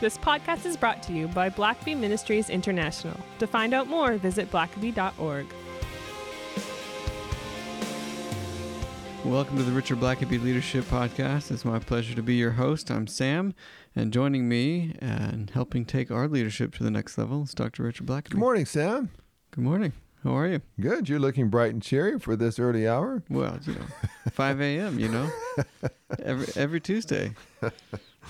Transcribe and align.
This 0.00 0.16
podcast 0.16 0.64
is 0.64 0.76
brought 0.76 1.02
to 1.04 1.12
you 1.12 1.26
by 1.26 1.50
Blackaby 1.50 1.96
Ministries 1.96 2.50
International. 2.50 3.18
To 3.40 3.48
find 3.48 3.74
out 3.74 3.88
more, 3.88 4.16
visit 4.16 4.48
blackaby.org. 4.48 5.46
Welcome 9.24 9.56
to 9.56 9.64
the 9.64 9.72
Richard 9.72 9.98
Blackaby 9.98 10.40
Leadership 10.40 10.84
Podcast. 10.84 11.50
It's 11.50 11.64
my 11.64 11.80
pleasure 11.80 12.14
to 12.14 12.22
be 12.22 12.36
your 12.36 12.52
host. 12.52 12.92
I'm 12.92 13.08
Sam, 13.08 13.54
and 13.96 14.12
joining 14.12 14.48
me 14.48 14.94
and 15.00 15.50
helping 15.50 15.84
take 15.84 16.12
our 16.12 16.28
leadership 16.28 16.76
to 16.76 16.84
the 16.84 16.92
next 16.92 17.18
level 17.18 17.42
is 17.42 17.52
Dr. 17.52 17.82
Richard 17.82 18.06
Blackaby. 18.06 18.30
Good 18.30 18.38
morning, 18.38 18.66
Sam. 18.66 19.10
Good 19.50 19.64
morning. 19.64 19.92
How 20.22 20.36
are 20.36 20.46
you? 20.46 20.60
Good. 20.80 21.08
You're 21.08 21.18
looking 21.18 21.48
bright 21.48 21.72
and 21.72 21.82
cheery 21.82 22.20
for 22.20 22.36
this 22.36 22.60
early 22.60 22.86
hour. 22.86 23.24
Well, 23.28 23.58
you 23.66 23.74
know, 23.74 23.86
5 24.30 24.60
a.m., 24.60 25.00
you 25.00 25.08
know, 25.08 25.28
every, 26.22 26.46
every 26.54 26.80
Tuesday. 26.80 27.32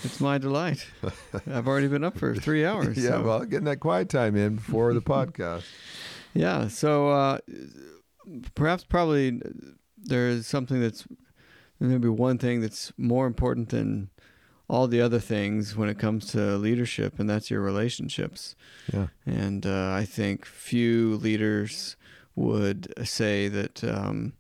It's 0.05 0.21
my 0.21 0.39
delight. 0.39 0.87
I've 1.47 1.67
already 1.67 1.89
been 1.89 2.05
up 2.05 2.19
for 2.19 2.35
three 2.35 2.65
hours. 2.65 2.97
yeah, 2.97 3.11
so. 3.11 3.23
well, 3.23 3.45
getting 3.45 3.65
that 3.67 3.81
quiet 3.81 4.09
time 4.09 4.37
in 4.37 4.57
before 4.57 4.95
the 4.95 5.01
podcast. 5.01 5.65
Yeah, 6.35 6.69
so 6.69 7.09
uh, 7.09 7.39
perhaps 8.55 8.85
probably 8.85 9.41
there 9.97 10.29
is 10.29 10.47
something 10.47 10.81
that's 10.81 11.09
maybe 11.81 12.09
one 12.09 12.39
thing 12.39 12.61
that's 12.61 12.93
more 12.97 13.27
important 13.27 13.71
than 13.71 14.11
all 14.69 14.87
the 14.87 15.01
other 15.01 15.19
things 15.19 15.75
when 15.75 15.89
it 15.89 15.99
comes 15.99 16.27
to 16.27 16.57
leadership, 16.59 17.19
and 17.19 17.29
that's 17.29 17.51
your 17.51 17.63
relationships. 17.63 18.55
Yeah. 18.93 19.09
And 19.25 19.65
uh, 19.67 19.93
I 19.93 20.05
think 20.05 20.45
few 20.45 21.17
leaders 21.17 21.97
would 22.37 22.93
say 23.09 23.49
that 23.49 23.83
um, 23.83 24.35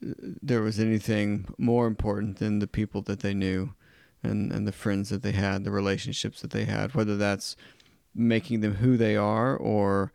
there 0.00 0.62
was 0.62 0.80
anything 0.80 1.46
more 1.58 1.86
important 1.86 2.38
than 2.38 2.58
the 2.58 2.66
people 2.66 3.02
that 3.02 3.20
they 3.20 3.34
knew 3.34 3.74
and, 4.22 4.52
and 4.52 4.66
the 4.66 4.72
friends 4.72 5.10
that 5.10 5.22
they 5.22 5.32
had, 5.32 5.64
the 5.64 5.70
relationships 5.70 6.40
that 6.40 6.50
they 6.50 6.64
had, 6.64 6.94
whether 6.94 7.16
that's 7.16 7.56
making 8.14 8.60
them 8.60 8.76
who 8.76 8.96
they 8.96 9.16
are 9.16 9.56
or 9.56 10.12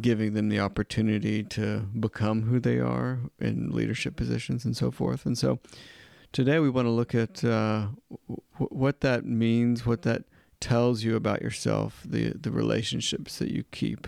giving 0.00 0.34
them 0.34 0.48
the 0.48 0.60
opportunity 0.60 1.42
to 1.42 1.80
become 1.98 2.42
who 2.42 2.60
they 2.60 2.78
are 2.78 3.18
in 3.40 3.70
leadership 3.70 4.14
positions 4.14 4.64
and 4.64 4.76
so 4.76 4.90
forth. 4.90 5.26
And 5.26 5.36
so 5.36 5.58
today 6.32 6.58
we 6.60 6.70
want 6.70 6.86
to 6.86 6.90
look 6.90 7.14
at 7.14 7.42
uh, 7.44 7.88
w- 8.10 8.42
what 8.56 9.00
that 9.00 9.24
means, 9.24 9.84
what 9.84 10.02
that 10.02 10.24
tells 10.60 11.02
you 11.02 11.16
about 11.16 11.42
yourself, 11.42 12.02
the 12.04 12.34
the 12.38 12.50
relationships 12.50 13.38
that 13.38 13.50
you 13.50 13.64
keep. 13.72 14.06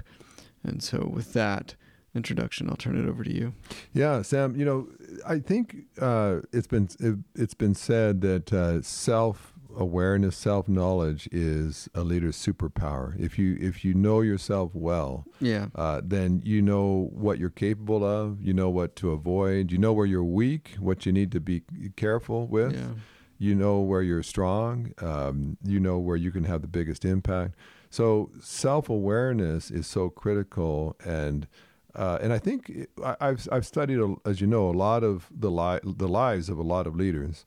And 0.62 0.82
so 0.82 1.10
with 1.12 1.32
that 1.32 1.74
introduction, 2.14 2.68
I'll 2.68 2.76
turn 2.76 2.98
it 2.98 3.08
over 3.08 3.24
to 3.24 3.32
you. 3.32 3.54
Yeah, 3.92 4.22
Sam. 4.22 4.56
You 4.56 4.64
know, 4.64 4.88
I 5.26 5.38
think 5.38 5.76
uh, 6.00 6.40
it's 6.52 6.66
been 6.66 6.88
it, 7.00 7.18
has 7.38 7.54
been 7.54 7.74
said 7.74 8.20
that 8.22 8.52
uh, 8.52 8.82
self 8.82 9.52
awareness, 9.76 10.36
self 10.36 10.68
knowledge 10.68 11.28
is 11.32 11.88
a 11.94 12.02
leader's 12.02 12.36
superpower. 12.36 13.18
If 13.18 13.38
you 13.38 13.56
if 13.60 13.84
you 13.84 13.94
know 13.94 14.20
yourself 14.20 14.74
well, 14.74 15.26
yeah, 15.40 15.66
uh, 15.74 16.00
then 16.04 16.42
you 16.44 16.62
know 16.62 17.10
what 17.12 17.38
you're 17.38 17.50
capable 17.50 18.04
of. 18.04 18.40
You 18.42 18.52
know 18.52 18.70
what 18.70 18.96
to 18.96 19.10
avoid. 19.10 19.72
You 19.72 19.78
know 19.78 19.92
where 19.92 20.06
you're 20.06 20.24
weak, 20.24 20.76
what 20.78 21.06
you 21.06 21.12
need 21.12 21.32
to 21.32 21.40
be 21.40 21.62
careful 21.96 22.46
with. 22.46 22.74
Yeah. 22.74 22.94
You 23.38 23.56
know 23.56 23.80
where 23.80 24.02
you're 24.02 24.22
strong. 24.22 24.92
Um, 24.98 25.56
you 25.64 25.80
know 25.80 25.98
where 25.98 26.16
you 26.16 26.30
can 26.30 26.44
have 26.44 26.62
the 26.62 26.68
biggest 26.68 27.04
impact. 27.04 27.56
So 27.90 28.30
self 28.40 28.88
awareness 28.88 29.70
is 29.70 29.86
so 29.86 30.10
critical 30.10 30.96
and. 31.04 31.46
Uh, 31.94 32.18
and 32.22 32.32
I 32.32 32.38
think 32.38 32.88
I, 33.04 33.16
have 33.20 33.48
I've 33.52 33.66
studied, 33.66 34.00
as 34.24 34.40
you 34.40 34.46
know, 34.46 34.68
a 34.68 34.72
lot 34.72 35.04
of 35.04 35.28
the 35.30 35.50
li- 35.50 35.80
the 35.84 36.08
lives 36.08 36.48
of 36.48 36.58
a 36.58 36.62
lot 36.62 36.86
of 36.86 36.96
leaders, 36.96 37.44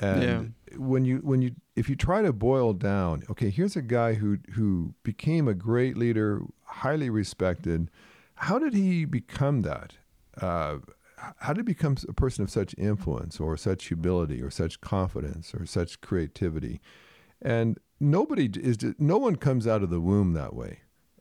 and 0.00 0.22
Yeah. 0.22 0.76
when 0.76 1.04
you 1.06 1.18
when 1.18 1.40
you 1.40 1.52
if 1.74 1.88
you 1.88 1.96
try 1.96 2.20
to 2.22 2.32
boil 2.32 2.74
down, 2.74 3.22
okay, 3.30 3.48
here's 3.50 3.76
a 3.76 3.82
guy 3.82 4.14
who 4.14 4.38
who 4.52 4.94
became 5.02 5.48
a 5.48 5.54
great 5.54 5.96
leader, 5.96 6.42
highly 6.64 7.08
respected. 7.08 7.90
How 8.34 8.58
did 8.58 8.74
he 8.74 9.06
become 9.06 9.62
that? 9.62 9.94
Uh, 10.40 10.78
how 11.38 11.52
did 11.52 11.66
he 11.66 11.72
become 11.74 11.96
a 12.08 12.12
person 12.12 12.44
of 12.44 12.50
such 12.50 12.74
influence, 12.78 13.40
or 13.40 13.56
such 13.56 13.86
humility, 13.86 14.42
or 14.42 14.50
such 14.50 14.80
confidence, 14.80 15.54
or 15.54 15.64
such 15.66 16.00
creativity? 16.00 16.80
And 17.40 17.78
nobody 17.98 18.50
is 18.54 18.76
no 18.98 19.16
one 19.16 19.36
comes 19.36 19.66
out 19.66 19.82
of 19.82 19.90
the 19.90 20.00
womb 20.00 20.34
that 20.34 20.54
way. 20.54 20.80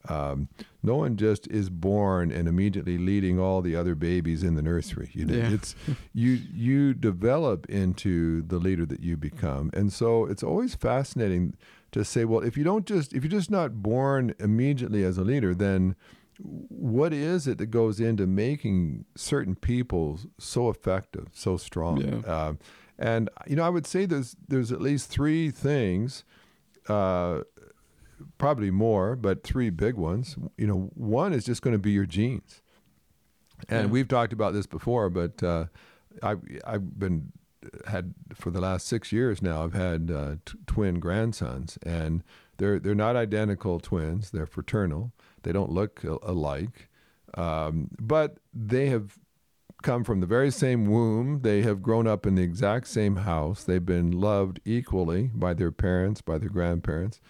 Um, 0.10 0.48
no 0.84 0.96
one 0.96 1.18
just 1.18 1.48
is 1.48 1.70
born 1.70 2.32
and 2.32 2.48
immediately 2.48 2.98
leading 2.98 3.40
all 3.40 3.62
the 3.62 3.76
other 3.76 3.94
babies 3.96 4.44
in 4.44 4.56
the 4.56 4.62
nursery. 4.62 5.10
You 5.14 5.26
know, 5.26 5.36
Yeah. 5.36 5.52
it's 5.54 5.76
you 6.14 6.40
you 6.54 6.94
develop 6.94 7.70
into 7.70 8.42
the 8.44 8.58
leader 8.60 8.86
that 8.86 9.02
you 9.02 9.18
become, 9.18 9.70
and 9.74 9.92
so 9.92 10.26
it's 10.26 10.44
always 10.44 10.76
fascinating 10.76 11.56
to 11.92 12.04
say, 12.04 12.26
well, 12.26 12.42
if 12.42 12.58
you 12.58 12.64
don't 12.64 12.86
just 12.86 13.14
if 13.14 13.24
you're 13.24 13.32
just 13.32 13.52
not 13.52 13.82
born 13.82 14.34
immediately 14.40 15.04
as 15.04 15.18
a 15.18 15.24
leader, 15.24 15.54
then 15.56 15.96
what 16.40 17.14
is 17.14 17.48
it 17.48 17.58
that 17.58 17.68
goes 17.68 18.00
into 18.00 18.28
making 18.28 19.06
certain 19.16 19.56
people 19.56 20.20
so 20.38 20.70
effective, 20.70 21.28
so 21.34 21.58
strong? 21.58 22.00
Yeah. 22.02 22.20
Um, 22.48 22.60
and 23.00 23.30
you 23.48 23.56
know, 23.56 23.64
I 23.64 23.70
would 23.70 23.86
say 23.88 24.06
there's 24.06 24.36
there's 24.48 24.72
at 24.72 24.82
least 24.82 25.10
three 25.10 25.50
things. 25.52 26.24
Uh, 26.88 27.42
probably 28.38 28.72
more, 28.72 29.16
but 29.16 29.44
three 29.44 29.70
big 29.70 29.96
ones. 29.96 30.36
You 30.58 30.68
know, 30.68 30.92
one 30.96 31.34
is 31.34 31.46
just 31.46 31.62
going 31.62 31.74
to 31.76 31.80
be 31.80 31.92
your 31.92 32.06
genes, 32.06 32.62
and 33.70 33.88
Yeah. 33.88 33.92
we've 33.92 34.08
talked 34.08 34.34
about 34.34 34.54
this 34.54 34.68
before. 34.68 35.10
But 35.10 35.42
uh, 35.44 35.66
I've 36.24 36.42
I've 36.66 37.00
been 37.00 37.32
had 37.88 38.14
for 38.34 38.50
the 38.52 38.62
last 38.62 38.88
six 38.88 39.12
years 39.12 39.42
now. 39.42 39.64
I've 39.64 39.74
had 39.74 40.12
uh, 40.12 40.36
t- 40.46 40.58
twin 40.68 41.00
grandsons, 41.00 41.78
and 41.84 42.24
they're 42.58 42.80
they're 42.80 42.96
not 42.96 43.16
identical 43.16 43.80
twins. 43.80 44.32
They're 44.32 44.46
fraternal. 44.46 45.12
They 45.44 45.52
don't 45.52 45.72
look 45.72 46.04
a- 46.04 46.18
alike, 46.24 46.90
um, 47.36 47.90
but 48.00 48.38
they 48.54 48.88
have 48.88 49.18
come 49.84 50.04
from 50.04 50.22
the 50.22 50.26
very 50.28 50.50
same 50.50 50.86
womb. 50.88 51.42
They 51.44 51.62
have 51.62 51.84
grown 51.84 52.08
up 52.08 52.26
in 52.26 52.34
the 52.36 52.42
exact 52.42 52.88
same 52.88 53.18
house. 53.18 53.64
They've 53.64 53.86
been 53.86 54.10
loved 54.12 54.60
equally 54.66 55.30
by 55.34 55.54
their 55.54 55.72
parents, 55.72 56.22
by 56.22 56.40
their 56.40 56.50
grandparents. 56.50 57.22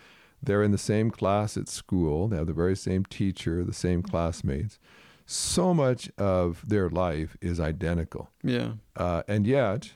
They're 0.42 0.64
in 0.64 0.72
the 0.72 0.78
same 0.78 1.12
class 1.12 1.58
at 1.58 1.68
school. 1.68 2.28
They 2.28 2.38
have 2.38 2.48
the 2.48 2.54
very 2.54 2.76
same 2.76 3.06
teacher, 3.06 3.64
the 3.64 3.74
same 3.74 4.04
classmates. 4.04 4.80
So 5.26 5.74
much 5.74 6.10
of 6.18 6.64
their 6.68 6.90
life 6.90 7.36
is 7.42 7.60
identical. 7.60 8.30
Yeah. 8.44 8.74
Uh, 8.96 9.24
and 9.28 9.46
yet, 9.46 9.92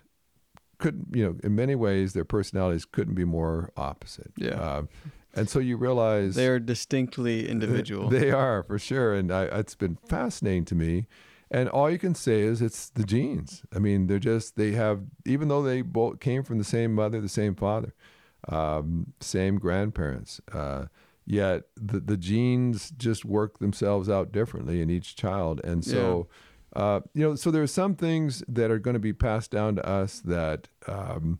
couldn't 0.77 1.15
you 1.15 1.23
know? 1.23 1.35
In 1.43 1.55
many 1.55 1.75
ways, 1.75 2.13
their 2.13 2.25
personalities 2.25 2.85
couldn't 2.85 3.13
be 3.13 3.23
more 3.23 3.71
opposite. 3.77 4.33
Yeah. 4.35 4.59
Uh, 4.59 4.83
and 5.33 5.49
so 5.49 5.59
you 5.59 5.77
realize 5.77 6.35
They 6.35 6.47
are 6.47 6.59
distinctly 6.59 7.47
individual. 7.47 8.09
They 8.09 8.31
are 8.31 8.63
for 8.63 8.77
sure, 8.77 9.13
and 9.13 9.31
I, 9.31 9.43
it's 9.43 9.75
been 9.75 9.97
fascinating 10.07 10.65
to 10.65 10.75
me. 10.75 11.07
And 11.49 11.69
all 11.69 11.89
you 11.89 11.99
can 11.99 12.15
say 12.15 12.41
is 12.41 12.61
it's 12.61 12.89
the 12.89 13.03
genes. 13.03 13.63
I 13.75 13.79
mean, 13.79 14.07
they're 14.07 14.19
just 14.19 14.55
they 14.55 14.71
have 14.71 15.01
even 15.25 15.47
though 15.47 15.61
they 15.61 15.81
both 15.81 16.19
came 16.19 16.43
from 16.43 16.57
the 16.57 16.63
same 16.63 16.93
mother, 16.93 17.21
the 17.21 17.29
same 17.29 17.55
father, 17.55 17.93
um, 18.49 19.13
same 19.19 19.57
grandparents. 19.57 20.41
Uh, 20.51 20.85
yet 21.25 21.63
the 21.75 21.99
the 21.99 22.17
genes 22.17 22.91
just 22.91 23.25
work 23.25 23.59
themselves 23.59 24.09
out 24.09 24.31
differently 24.31 24.81
in 24.81 24.89
each 24.89 25.15
child, 25.15 25.61
and 25.63 25.83
so. 25.83 26.27
Uh, 26.73 27.01
you 27.13 27.21
know, 27.21 27.35
so 27.35 27.51
there 27.51 27.61
are 27.61 27.67
some 27.67 27.95
things 27.95 28.45
that 28.47 28.71
are 28.71 28.79
going 28.79 28.93
to 28.93 28.99
be 28.99 29.11
passed 29.11 29.51
down 29.51 29.75
to 29.75 29.85
us 29.85 30.21
that 30.21 30.69
um, 30.87 31.37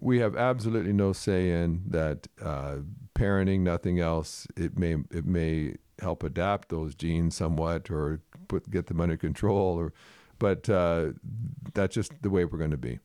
we 0.00 0.18
have 0.18 0.36
absolutely 0.36 0.92
no 0.92 1.12
say 1.12 1.50
in. 1.50 1.82
That 1.86 2.26
uh, 2.42 2.78
parenting, 3.14 3.60
nothing 3.60 4.00
else. 4.00 4.46
It 4.56 4.78
may 4.78 4.96
it 5.12 5.26
may 5.26 5.76
help 6.00 6.22
adapt 6.22 6.68
those 6.68 6.94
genes 6.94 7.36
somewhat, 7.36 7.90
or 7.90 8.20
put 8.48 8.70
get 8.70 8.86
them 8.86 9.00
under 9.00 9.16
control, 9.16 9.78
or 9.78 9.92
but 10.38 10.68
uh, 10.68 11.12
that's 11.74 11.94
just 11.94 12.12
the 12.22 12.30
way 12.30 12.44
we're 12.44 12.58
going 12.58 12.70
to 12.70 12.76
be. 12.76 12.98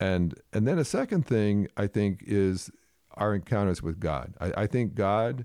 And 0.00 0.34
and 0.52 0.66
then 0.66 0.78
a 0.78 0.84
second 0.84 1.26
thing 1.26 1.68
I 1.76 1.86
think 1.86 2.24
is 2.26 2.70
our 3.14 3.34
encounters 3.34 3.82
with 3.82 4.00
God. 4.00 4.34
I, 4.40 4.62
I 4.62 4.66
think 4.66 4.94
God 4.94 5.44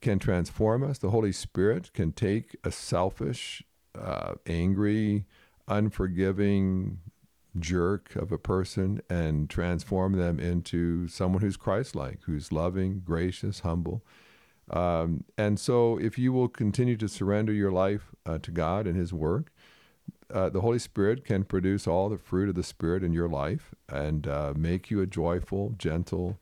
can 0.00 0.18
transform 0.18 0.82
us. 0.82 0.98
The 0.98 1.10
Holy 1.10 1.32
Spirit 1.32 1.92
can 1.92 2.12
take 2.12 2.56
a 2.64 2.72
selfish, 2.72 3.62
uh, 3.94 4.34
angry, 4.46 5.26
unforgiving 5.68 6.98
jerk 7.58 8.14
of 8.16 8.32
a 8.32 8.38
person 8.38 9.02
and 9.10 9.50
transform 9.50 10.12
them 10.12 10.38
into 10.38 11.08
someone 11.08 11.42
who's 11.42 11.56
Christ-like, 11.56 12.20
who's 12.22 12.52
loving, 12.52 13.02
gracious, 13.04 13.60
humble. 13.60 14.04
Um, 14.70 15.24
and 15.36 15.58
so, 15.58 15.98
if 15.98 16.16
you 16.16 16.32
will 16.32 16.48
continue 16.48 16.96
to 16.96 17.08
surrender 17.08 17.52
your 17.52 17.72
life 17.72 18.14
uh, 18.24 18.38
to 18.38 18.50
God 18.52 18.86
and 18.86 18.96
His 18.96 19.12
work, 19.12 19.52
uh, 20.32 20.48
the 20.48 20.60
Holy 20.60 20.78
Spirit 20.78 21.24
can 21.24 21.44
produce 21.44 21.86
all 21.86 22.08
the 22.08 22.18
fruit 22.18 22.48
of 22.48 22.54
the 22.54 22.62
Spirit 22.62 23.02
in 23.02 23.12
your 23.12 23.28
life 23.28 23.74
and 23.88 24.26
uh, 24.26 24.52
make 24.56 24.90
you 24.90 25.00
a 25.00 25.06
joyful, 25.06 25.74
gentle, 25.78 26.38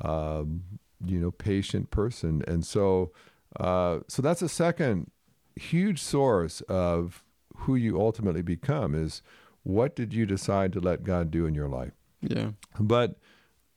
um, 0.00 0.62
you 1.04 1.18
know, 1.18 1.30
patient 1.30 1.90
person. 1.90 2.42
And 2.46 2.64
so, 2.64 3.12
uh, 3.58 4.00
so 4.08 4.22
that's 4.22 4.42
a 4.42 4.48
second 4.48 5.10
huge 5.56 6.00
source 6.00 6.60
of 6.62 7.22
who 7.56 7.74
you 7.74 8.00
ultimately 8.00 8.42
become 8.42 8.94
is 8.94 9.22
what 9.62 9.94
did 9.94 10.12
you 10.12 10.26
decide 10.26 10.72
to 10.72 10.80
let 10.80 11.04
God 11.04 11.30
do 11.30 11.46
in 11.46 11.54
your 11.54 11.68
life? 11.68 11.92
Yeah. 12.20 12.50
But 12.78 13.16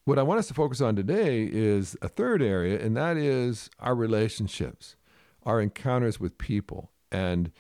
what 0.06 0.20
I 0.20 0.24
want 0.24 0.40
us 0.40 0.48
to 0.48 0.54
focus 0.54 0.82
on 0.82 0.96
today 0.96 1.50
is 1.52 1.98
a 2.02 2.08
third 2.08 2.42
area, 2.42 2.80
and 2.80 2.96
that 2.96 3.18
is 3.18 3.70
our 3.80 3.96
relationships, 3.96 4.96
our 5.44 5.60
encounters 5.62 6.20
with 6.20 6.38
people. 6.38 6.92
And 7.12 7.52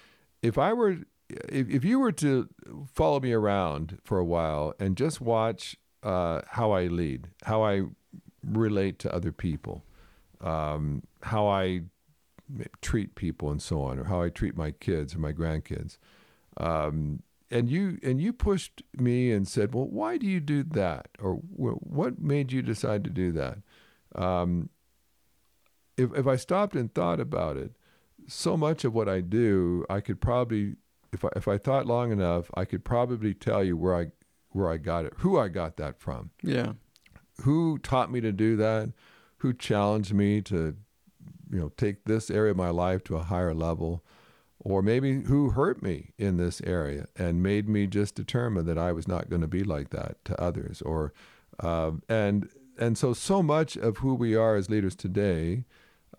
if 0.42 0.57
I 0.57 0.74
were, 0.74 0.98
if, 1.30 1.69
if 1.69 1.83
you 1.83 2.00
were 2.00 2.12
to 2.13 2.50
follow 2.94 3.19
me 3.19 3.33
around 3.33 4.00
for 4.04 4.18
a 4.18 4.25
while 4.25 4.74
and 4.80 4.98
just 4.98 5.22
watch 5.22 5.77
uh, 6.04 6.42
how 6.50 6.72
I 6.72 6.88
lead, 6.88 7.30
how 7.44 7.63
I 7.63 7.83
relate 8.44 9.00
to 9.00 9.13
other 9.13 9.31
people, 9.31 9.83
um, 10.42 11.04
how 11.24 11.48
I 11.48 11.81
treat 12.81 13.16
people, 13.16 13.50
and 13.50 13.62
so 13.62 13.81
on, 13.81 13.98
or 14.00 14.04
how 14.06 14.22
I 14.22 14.30
treat 14.30 14.56
my 14.56 14.72
kids 14.72 15.16
or 15.16 15.19
my 15.19 15.33
grandkids. 15.33 15.98
Um, 16.57 17.24
and 17.51 17.69
you 17.69 18.00
and 18.04 18.22
you 18.22 18.33
pushed 18.33 18.83
me 18.98 19.31
and 19.31 19.48
said, 19.48 19.74
"Well, 19.74 19.88
why 19.88 20.18
do 20.18 20.27
you 20.27 20.39
do 20.39 20.63
that?" 20.63 21.10
Or 21.19 21.36
"What 21.36 22.19
made 22.19 22.51
you 22.51 22.62
decide 22.62 23.04
to 23.04 23.10
do 23.10 23.31
that?" 23.33 23.60
Um, 24.13 24.69
if 25.98 26.13
if 26.13 26.27
I 26.27 26.36
stopped 26.36 26.75
and 26.75 26.94
thought 26.94 27.19
about 27.19 27.57
it, 27.57 27.72
so 28.27 28.57
much 28.57 28.83
of 28.83 28.94
what 28.94 29.07
I 29.07 29.22
do, 29.22 29.86
I 29.89 30.01
could 30.01 30.19
probably, 30.22 30.75
if 31.15 31.25
I 31.25 31.29
if 31.35 31.47
I 31.47 31.57
thought 31.57 31.85
long 31.85 32.12
enough, 32.12 32.50
I 32.53 32.65
could 32.65 32.85
probably 32.85 33.33
tell 33.33 33.63
you 33.63 33.75
where 33.75 33.95
I 33.95 34.07
where 34.50 34.69
I 34.69 34.77
got 34.77 35.06
it, 35.06 35.13
who 35.17 35.39
I 35.39 35.47
got 35.47 35.77
that 35.77 36.00
from. 36.00 36.29
Yeah. 36.44 36.73
Who 37.41 37.77
taught 37.79 38.12
me 38.12 38.21
to 38.21 38.31
do 38.31 38.56
that? 38.57 38.94
Who 39.39 39.53
challenged 39.53 40.13
me 40.13 40.41
to, 40.44 40.77
you 41.51 41.59
know, 41.59 41.71
take 41.75 42.06
this 42.06 42.29
area 42.29 42.51
of 42.51 42.57
my 42.57 42.69
life 42.69 43.03
to 43.06 43.17
a 43.17 43.23
higher 43.23 43.53
level? 43.53 44.03
or 44.65 44.81
maybe 44.81 45.21
who 45.21 45.51
hurt 45.51 45.83
me 45.83 46.12
in 46.17 46.38
this 46.38 46.59
area 46.62 47.06
and 47.15 47.44
made 47.44 47.69
me 47.69 47.85
just 47.85 48.15
determine 48.15 48.65
that 48.65 48.79
I 48.79 48.91
was 48.91 49.07
not 49.07 49.29
going 49.29 49.41
to 49.41 49.47
be 49.47 49.63
like 49.63 49.91
that 49.91 50.17
to 50.25 50.41
others, 50.41 50.81
or 50.81 51.13
uh, 51.59 51.91
and 52.09 52.50
and 52.77 52.97
so 52.97 53.13
so 53.13 53.44
much 53.44 53.77
of 53.77 53.97
who 53.97 54.15
we 54.15 54.35
are 54.35 54.56
as 54.56 54.69
leaders 54.69 54.95
today 54.95 55.65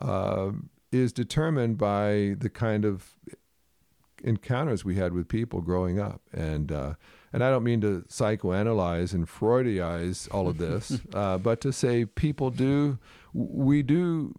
uh, 0.01 0.53
is 0.93 1.13
determined 1.13 1.77
by 1.77 2.37
the 2.39 2.49
kind 2.49 2.85
of 2.85 3.17
encounters 4.27 4.85
we 4.85 4.97
had 4.97 5.13
with 5.13 5.29
people 5.29 5.63
growing 5.63 5.99
up, 5.99 6.21
and 6.33 6.71
uh, 6.71 6.95
and 7.33 7.43
I 7.43 7.51
don't 7.51 7.65
mean 7.65 7.81
to 7.83 8.05
psychoanalyze 8.09 9.15
and 9.15 9.27
Freudize 9.27 10.29
all 10.29 10.49
of 10.49 10.59
this, 10.59 11.01
uh, 11.15 11.39
but 11.39 11.61
to 11.63 11.73
say 11.73 12.05
people 12.05 12.51
do 12.51 12.99
we 13.33 13.83
do 13.83 14.35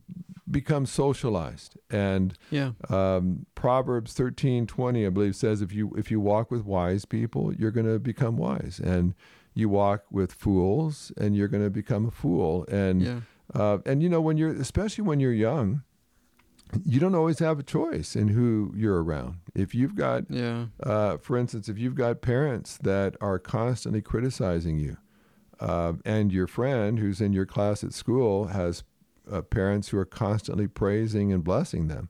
become 0.49 0.85
socialized. 0.85 1.77
And 1.89 2.37
yeah. 2.51 2.71
um, 2.89 3.45
Proverbs 3.55 4.13
thirteen 4.13 4.67
twenty, 4.67 5.05
I 5.05 5.09
believe, 5.09 5.35
says 5.35 5.61
if 5.61 5.71
you 5.71 5.93
if 5.97 6.11
you 6.11 6.19
walk 6.19 6.51
with 6.51 6.65
wise 6.65 7.05
people, 7.05 7.53
you're 7.53 7.71
going 7.71 7.87
to 7.87 7.99
become 7.99 8.37
wise, 8.37 8.79
and 8.83 9.15
you 9.53 9.69
walk 9.69 10.03
with 10.11 10.33
fools, 10.33 11.11
and 11.17 11.35
you're 11.35 11.47
going 11.47 11.63
to 11.63 11.69
become 11.69 12.05
a 12.05 12.11
fool. 12.11 12.65
And 12.69 13.01
yeah. 13.01 13.19
uh, 13.53 13.79
and 13.85 14.03
you 14.03 14.09
know 14.09 14.21
when 14.21 14.37
you're 14.37 14.53
especially 14.53 15.03
when 15.03 15.19
you're 15.19 15.33
young, 15.33 15.83
you 16.85 16.99
don't 16.99 17.15
always 17.15 17.39
have 17.39 17.59
a 17.59 17.63
choice 17.63 18.15
in 18.15 18.29
who 18.29 18.73
you're 18.75 19.03
around. 19.03 19.37
If 19.55 19.73
you've 19.73 19.95
got, 19.95 20.29
yeah. 20.29 20.65
uh, 20.83 21.17
for 21.17 21.37
instance, 21.37 21.69
if 21.69 21.77
you've 21.77 21.95
got 21.95 22.21
parents 22.21 22.77
that 22.83 23.15
are 23.21 23.39
constantly 23.39 24.01
criticizing 24.01 24.79
you, 24.79 24.97
uh, 25.59 25.93
and 26.05 26.31
your 26.31 26.47
friend 26.47 26.99
who's 26.99 27.19
in 27.19 27.33
your 27.33 27.45
class 27.45 27.83
at 27.83 27.93
school 27.93 28.47
has 28.47 28.83
uh, 29.31 29.41
parents 29.41 29.89
who 29.89 29.97
are 29.97 30.05
constantly 30.05 30.67
praising 30.67 31.33
and 31.33 31.43
blessing 31.43 31.87
them, 31.87 32.09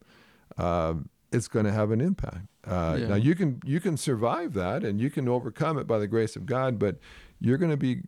uh, 0.57 0.95
it's 1.31 1.47
going 1.47 1.65
to 1.65 1.71
have 1.71 1.91
an 1.91 2.01
impact. 2.01 2.47
Uh, 2.65 2.97
Yeah. 2.99 3.07
Now 3.07 3.15
you 3.15 3.35
can 3.35 3.61
you 3.65 3.79
can 3.79 3.95
survive 3.95 4.53
that 4.53 4.83
and 4.83 4.99
you 4.99 5.09
can 5.09 5.27
overcome 5.29 5.77
it 5.77 5.87
by 5.87 5.99
the 5.99 6.07
grace 6.07 6.35
of 6.35 6.45
God, 6.45 6.77
but 6.77 6.97
you're 7.39 7.57
going 7.57 7.71
to 7.71 7.77
be 7.77 8.01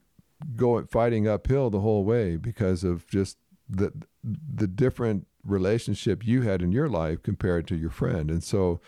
going 0.56 0.88
fighting 0.88 1.28
uphill 1.28 1.70
the 1.70 1.82
whole 1.82 2.04
way 2.04 2.38
because 2.38 2.84
of 2.84 3.08
just 3.08 3.38
the 3.70 3.92
the 4.24 4.68
different 4.68 5.28
relationship 5.44 6.26
you 6.26 6.42
had 6.42 6.62
in 6.62 6.72
your 6.72 6.90
life 6.90 7.24
compared 7.24 7.68
to 7.68 7.76
your 7.76 7.92
friend, 7.92 8.30
and 8.30 8.44
so. 8.44 8.80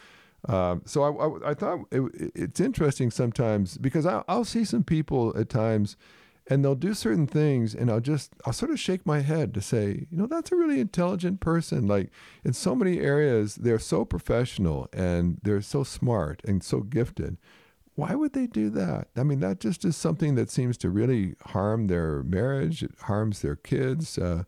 Um, 0.50 0.82
so 0.86 1.04
I, 1.04 1.12
I, 1.12 1.52
I 1.52 1.54
thought 1.54 1.82
it, 1.92 2.32
it's 2.34 2.60
interesting 2.60 3.12
sometimes 3.12 3.78
because 3.78 4.08
I, 4.08 4.24
I'll 4.28 4.44
see 4.44 4.66
some 4.66 4.84
people 4.84 5.32
at 5.38 5.50
times 5.50 5.98
and 6.48 6.66
they'll 6.66 6.74
do 6.74 6.94
certain 6.94 7.28
things 7.28 7.76
and 7.76 7.92
i'll 7.92 8.00
just 8.00 8.34
i'll 8.46 8.54
sort 8.54 8.72
of 8.72 8.80
shake 8.80 9.06
my 9.06 9.20
head 9.20 9.54
to 9.54 9.62
say 9.62 10.08
you 10.10 10.18
know 10.18 10.26
that's 10.26 10.52
a 10.52 10.56
really 10.56 10.80
intelligent 10.80 11.40
person. 11.40 11.88
Like 11.88 12.10
in 12.44 12.54
so 12.54 12.76
many 12.76 13.00
areas 13.00 13.56
they're 13.56 13.80
so 13.80 14.06
professional 14.06 14.88
and 14.94 15.40
they're 15.44 15.62
so 15.62 15.84
smart 15.84 16.42
and 16.46 16.64
so 16.64 16.82
gifted. 16.82 17.38
Why 17.96 18.16
would 18.16 18.34
they 18.34 18.48
do 18.48 18.70
that? 18.72 19.10
I 19.16 19.24
mean 19.24 19.40
that 19.42 19.60
just 19.60 19.86
is 19.86 19.96
something 19.96 20.36
that 20.36 20.50
seems 20.50 20.78
to 20.78 20.90
really 20.90 21.36
harm 21.48 21.88
their 21.88 22.24
marriage. 22.24 22.84
It 22.84 22.96
harms 23.02 23.42
their 23.42 23.56
kids. 23.56 24.18
Uh, 24.18 24.44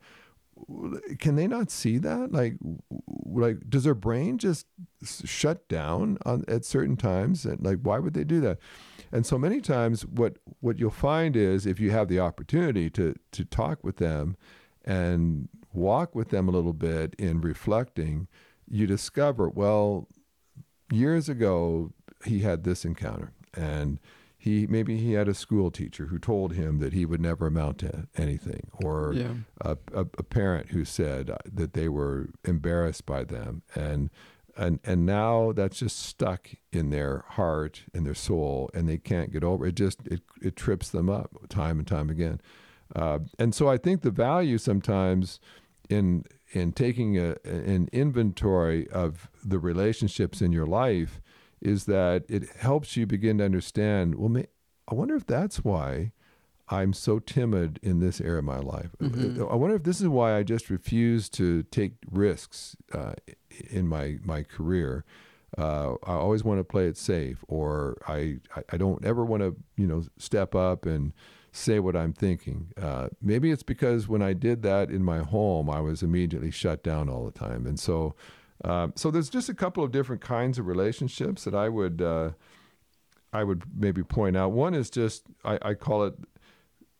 can 1.19 1.35
they 1.35 1.47
not 1.47 1.71
see 1.71 1.97
that? 1.99 2.31
Like 2.31 2.55
like 3.25 3.69
does 3.69 3.83
their 3.83 3.95
brain 3.95 4.37
just 4.37 4.67
shut 5.03 5.67
down 5.67 6.17
on 6.25 6.43
at 6.47 6.65
certain 6.65 6.97
times? 6.97 7.45
And 7.45 7.63
like 7.63 7.79
why 7.81 7.99
would 7.99 8.13
they 8.13 8.23
do 8.23 8.39
that? 8.41 8.59
And 9.11 9.25
so 9.25 9.37
many 9.37 9.61
times 9.61 10.05
what 10.05 10.37
what 10.59 10.79
you'll 10.79 10.91
find 10.91 11.35
is 11.35 11.65
if 11.65 11.79
you 11.79 11.91
have 11.91 12.07
the 12.07 12.19
opportunity 12.19 12.89
to 12.91 13.15
to 13.31 13.45
talk 13.45 13.83
with 13.83 13.97
them 13.97 14.35
and 14.85 15.49
walk 15.71 16.13
with 16.15 16.29
them 16.29 16.47
a 16.47 16.51
little 16.51 16.73
bit 16.73 17.15
in 17.17 17.41
reflecting 17.41 18.27
you 18.69 18.85
discover 18.85 19.49
well 19.49 20.07
years 20.91 21.29
ago 21.29 21.91
he 22.25 22.39
had 22.39 22.63
this 22.63 22.85
encounter 22.85 23.33
and 23.55 23.99
he 24.43 24.67
maybe 24.67 24.97
he 24.97 25.13
had 25.13 25.29
a 25.29 25.33
school 25.33 25.71
teacher 25.71 26.07
who 26.07 26.19
told 26.19 26.51
him 26.53 26.79
that 26.79 26.91
he 26.91 27.05
would 27.05 27.21
never 27.21 27.47
amount 27.47 27.77
to 27.77 28.07
anything 28.17 28.67
or 28.83 29.13
Yeah. 29.13 29.33
a, 29.61 29.77
a, 29.93 30.01
a 30.01 30.23
parent 30.23 30.71
who 30.71 30.83
said 30.83 31.31
that 31.59 31.71
they 31.73 31.87
were 31.87 32.27
embarrassed 32.43 33.05
by 33.05 33.23
them 33.23 33.61
and 33.73 34.09
and 34.57 34.79
and 34.83 35.05
now 35.05 35.53
that's 35.53 35.79
just 35.79 35.97
stuck 35.97 36.49
in 36.73 36.89
their 36.89 37.23
heart 37.29 37.83
in 37.93 38.03
their 38.03 38.13
soul 38.29 38.69
and 38.73 38.89
they 38.89 38.97
can't 38.97 39.31
get 39.31 39.45
over 39.45 39.65
it 39.65 39.75
just 39.75 39.99
it, 40.07 40.21
it 40.41 40.57
trips 40.57 40.89
them 40.89 41.09
up 41.09 41.29
time 41.47 41.79
and 41.79 41.87
time 41.87 42.09
again 42.09 42.41
uh, 42.97 43.19
and 43.39 43.55
so 43.55 43.69
I 43.69 43.77
think 43.77 44.01
the 44.01 44.11
value 44.11 44.57
sometimes 44.57 45.39
in 45.89 46.25
in 46.51 46.73
taking 46.73 47.17
a, 47.17 47.37
an 47.45 47.87
inventory 47.93 48.89
of 48.89 49.29
the 49.43 49.57
relationships 49.57 50.41
in 50.41 50.51
your 50.51 50.67
life 50.67 51.21
is 51.63 51.85
that 51.85 52.25
it 52.27 52.43
helps 52.57 52.95
you 52.97 53.07
begin 53.07 53.37
to 53.39 53.45
understand 53.45 54.15
well 54.15 54.29
may, 54.29 54.45
I 54.87 54.93
wonder 54.95 55.15
if 55.15 55.25
that's 55.25 55.63
why 55.63 56.11
I'm 56.69 56.93
so 56.93 57.19
timid 57.19 57.79
in 57.81 57.99
this 57.99 58.21
area 58.21 58.39
of 58.39 58.45
my 58.45 58.59
life. 58.59 58.91
Mhm. 59.01 59.51
I 59.51 59.55
wonder 59.55 59.75
if 59.75 59.83
this 59.83 59.99
is 60.01 60.07
why 60.07 60.35
I 60.37 60.43
just 60.43 60.69
refuse 60.69 61.29
to 61.31 61.63
take 61.63 61.93
risks 62.11 62.75
uh, 62.93 63.13
in 63.69 63.87
my 63.87 64.17
my 64.23 64.43
career. 64.43 65.03
Uh, 65.57 65.93
I 66.03 66.13
always 66.13 66.43
want 66.43 66.59
to 66.59 66.63
play 66.63 66.87
it 66.87 66.97
safe, 66.97 67.43
or 67.47 67.97
I 68.07 68.39
I, 68.55 68.63
I 68.73 68.77
don't 68.77 69.03
ever 69.05 69.23
want 69.25 69.41
to 69.43 69.55
you 69.77 69.87
know 69.87 70.03
step 70.17 70.55
up 70.55 70.85
and 70.85 71.13
say 71.51 71.79
what 71.79 71.95
I'm 71.95 72.13
thinking. 72.13 72.71
Uh, 72.81 73.09
maybe 73.21 73.51
it's 73.51 73.61
because 73.63 74.07
when 74.07 74.21
I 74.23 74.33
did 74.33 74.63
that 74.63 74.89
in 74.89 75.03
my 75.03 75.19
home, 75.19 75.69
I 75.69 75.79
was 75.81 76.01
immediately 76.01 76.49
shut 76.51 76.83
down 76.83 77.09
all 77.09 77.25
the 77.25 77.31
time, 77.39 77.65
and 77.67 77.79
so. 77.79 78.15
Um, 78.63 78.93
so 78.95 79.11
there's 79.11 79.29
just 79.29 79.49
a 79.49 79.53
couple 79.53 79.83
of 79.83 79.91
different 79.91 80.21
kinds 80.21 80.57
of 80.57 80.67
relationships 80.67 81.43
that 81.43 81.53
I 81.55 81.69
would 81.69 82.01
uh, 82.01 82.31
I 83.31 83.43
would 83.43 83.63
maybe 83.75 84.03
point 84.03 84.37
out. 84.37 84.51
One 84.51 84.73
is 84.73 84.89
just 84.89 85.23
I, 85.43 85.57
I 85.61 85.73
call 85.73 86.03
it 86.05 86.13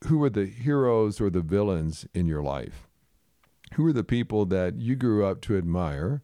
who 0.08 0.22
are 0.22 0.30
the 0.30 0.44
heroes 0.46 1.20
or 1.20 1.30
the 1.30 1.40
villains 1.40 2.06
in 2.14 2.26
your 2.26 2.42
life? 2.42 2.86
Who 3.74 3.86
are 3.86 3.92
the 3.92 4.04
people 4.04 4.44
that 4.46 4.74
you 4.80 4.94
grew 4.96 5.24
up 5.24 5.40
to 5.42 5.56
admire 5.56 6.22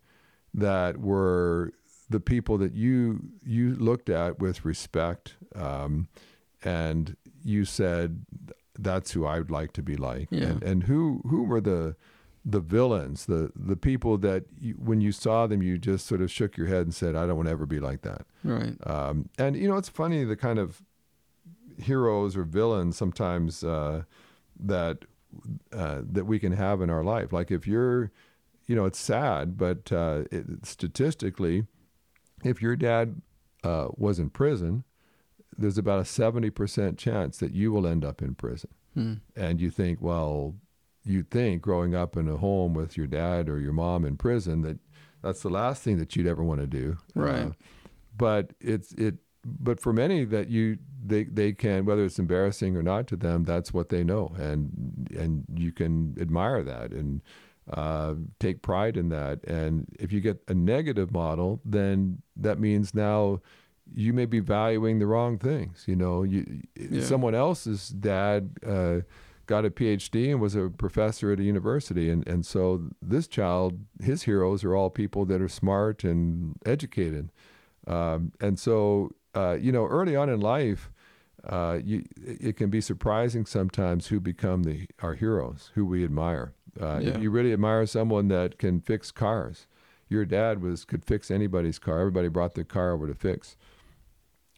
that 0.53 0.99
were 0.99 1.73
the 2.11 2.21
people 2.21 2.59
that 2.59 2.75
you 2.75 3.21
you 3.45 3.75
looked 3.77 4.11
at 4.11 4.39
with 4.41 4.65
respect 4.65 5.37
um, 5.55 6.09
and 6.63 7.17
you 7.45 7.65
said 7.65 8.27
that's 8.79 9.13
who 9.13 9.25
I 9.25 9.39
would 9.39 9.51
like 9.51 9.73
to 9.75 9.83
be 9.83 9.97
like 9.97 10.29
Yeah. 10.31 10.49
and, 10.49 10.63
and 10.63 10.83
who 10.85 11.23
who 11.29 11.45
were 11.45 11.61
the 11.61 11.97
the 12.45 12.61
villains 12.61 13.27
the 13.27 13.53
the 13.55 13.77
people 13.77 14.17
that 14.19 14.45
you, 14.59 14.73
when 14.75 15.01
you 15.03 15.13
saw 15.13 15.47
them 15.47 15.63
you 15.63 15.77
just 15.77 16.07
sort 16.07 16.23
of 16.23 16.31
shook 16.31 16.57
your 16.57 16.67
head 16.69 16.83
and 16.83 16.95
said 16.95 17.15
I 17.15 17.27
don't 17.27 17.37
want 17.37 17.49
to 17.49 17.53
ever 17.53 17.67
be 17.67 17.81
like 17.81 18.01
that 18.03 18.27
Right. 18.45 18.75
um, 18.87 19.29
and 19.39 19.57
you 19.57 19.69
know, 19.69 19.77
it's 19.77 19.91
funny 19.91 20.25
the 20.25 20.37
kind 20.37 20.59
of 20.59 20.83
heroes 21.79 22.37
or 22.37 22.45
villains 22.45 22.97
sometimes 22.97 23.63
uh, 23.65 24.03
that 24.59 25.05
uh, 25.73 26.01
that 26.11 26.25
we 26.27 26.39
can 26.39 26.53
have 26.53 26.81
in 26.81 26.91
our 26.91 27.05
life. 27.05 27.33
Like 27.33 27.51
if 27.51 27.67
you're, 27.67 28.11
you 28.67 28.75
know, 28.75 28.85
it's 28.85 28.99
sad, 28.99 29.57
but 29.57 29.93
uh, 29.93 30.25
it, 30.33 30.45
statistically, 30.67 31.67
if 32.43 32.61
your 32.61 32.75
dad 32.77 33.21
uh, 33.63 33.89
was 33.97 34.19
in 34.19 34.31
prison, 34.31 34.85
there's 35.57 35.79
about 35.79 36.01
a 36.01 36.05
seventy 36.05 36.51
percent 36.51 36.99
chance 36.99 37.39
that 37.39 37.53
you 37.55 37.71
will 37.73 37.87
end 37.87 38.05
up 38.05 38.21
in 38.23 38.35
prison. 38.35 38.71
Hmm. 38.95 39.15
And 39.37 39.61
you 39.61 39.71
think, 39.71 40.01
well, 40.03 40.55
you 41.05 41.23
think 41.23 41.63
growing 41.63 41.95
up 41.95 42.17
in 42.17 42.29
a 42.29 42.37
home 42.37 42.75
with 42.75 42.97
your 42.97 43.07
dad 43.07 43.49
or 43.49 43.59
your 43.59 43.73
mom 43.73 44.05
in 44.05 44.17
prison 44.17 44.63
that 44.63 44.79
that's 45.23 45.43
the 45.43 45.51
last 45.51 45.83
thing 45.83 45.99
that 45.99 46.17
you'd 46.17 46.27
ever 46.27 46.43
want 46.43 46.61
to 46.61 46.67
do. 46.67 46.97
Right. 47.15 47.47
Uh, 47.47 47.51
but 48.17 48.53
it's 48.61 48.93
it 48.93 49.17
but 49.45 49.81
for 49.81 49.93
many 49.93 50.25
that 50.27 50.49
you 50.49 50.79
they 51.05 51.25
they 51.25 51.53
can 51.53 51.85
whether 51.87 52.05
it's 52.05 52.19
embarrassing 52.19 52.77
or 52.77 52.83
not 52.83 53.07
to 53.09 53.17
them, 53.17 53.45
that's 53.45 53.73
what 53.73 53.89
they 53.89 54.05
know, 54.05 54.35
and 54.39 55.09
and 55.19 55.45
you 55.55 55.73
can 55.73 56.15
admire 56.21 56.63
that 56.63 56.93
and 56.93 57.23
uh, 57.73 58.15
take 58.39 58.61
pride 58.63 58.97
in 58.97 59.09
that. 59.11 59.43
And 59.45 59.87
if 59.99 60.13
you 60.13 60.21
get 60.21 60.43
a 60.49 60.55
negative 60.55 61.13
model, 61.13 61.61
then 61.65 62.21
that 62.37 62.59
means 62.59 62.95
now 62.95 63.41
you 63.93 64.13
may 64.13 64.27
be 64.27 64.41
valuing 64.41 64.99
the 64.99 65.07
wrong 65.07 65.39
things. 65.39 65.85
You 65.87 65.97
know, 65.97 66.23
you 66.23 66.63
Yeah. 66.77 67.03
someone 67.03 67.35
else's 67.35 67.89
dad. 67.89 68.59
Uh, 68.67 69.01
got 69.51 69.65
a 69.65 69.71
PhD 69.71 70.31
and 70.31 70.41
was 70.41 70.55
a 70.55 70.71
professor 70.71 71.33
at 71.33 71.41
a 71.41 71.43
university. 71.43 72.09
And, 72.09 72.27
and 72.33 72.47
so 72.47 72.63
this 73.03 73.27
child, 73.27 73.81
his 74.01 74.23
heroes 74.23 74.63
are 74.65 74.75
all 74.77 74.91
people 74.91 75.25
that 75.27 75.43
are 75.43 75.49
smart 75.49 76.05
and 76.05 76.57
educated. 76.65 77.31
Um, 77.87 78.33
and 78.41 78.59
so, 78.59 79.11
uh, 79.35 79.57
you 79.61 79.73
know, 79.73 79.87
early 79.87 80.15
on 80.15 80.29
in 80.29 80.41
life, 80.41 80.91
uh, 81.49 81.79
you, 81.83 82.05
it 82.17 82.57
can 82.57 82.71
be 82.71 82.81
surprising 82.81 83.45
sometimes 83.47 84.07
who 84.07 84.21
become 84.21 84.63
the 84.63 84.87
our 85.03 85.15
heroes, 85.15 85.71
who 85.75 85.85
we 85.85 86.05
admire. 86.05 86.53
Uh, 86.81 87.01
Yeah. 87.03 87.11
If 87.11 87.23
you 87.23 87.31
really 87.31 87.53
admire 87.53 87.87
someone 87.87 88.29
that 88.29 88.59
can 88.59 88.81
fix 88.81 89.11
cars, 89.11 89.67
your 90.09 90.25
dad 90.25 90.63
was 90.63 90.85
could 90.85 91.05
fix 91.05 91.31
anybody's 91.31 91.79
car. 91.79 91.99
Everybody 91.99 92.29
brought 92.29 92.55
their 92.55 92.65
car 92.65 92.93
over 92.93 93.07
to 93.09 93.15
fix. 93.15 93.57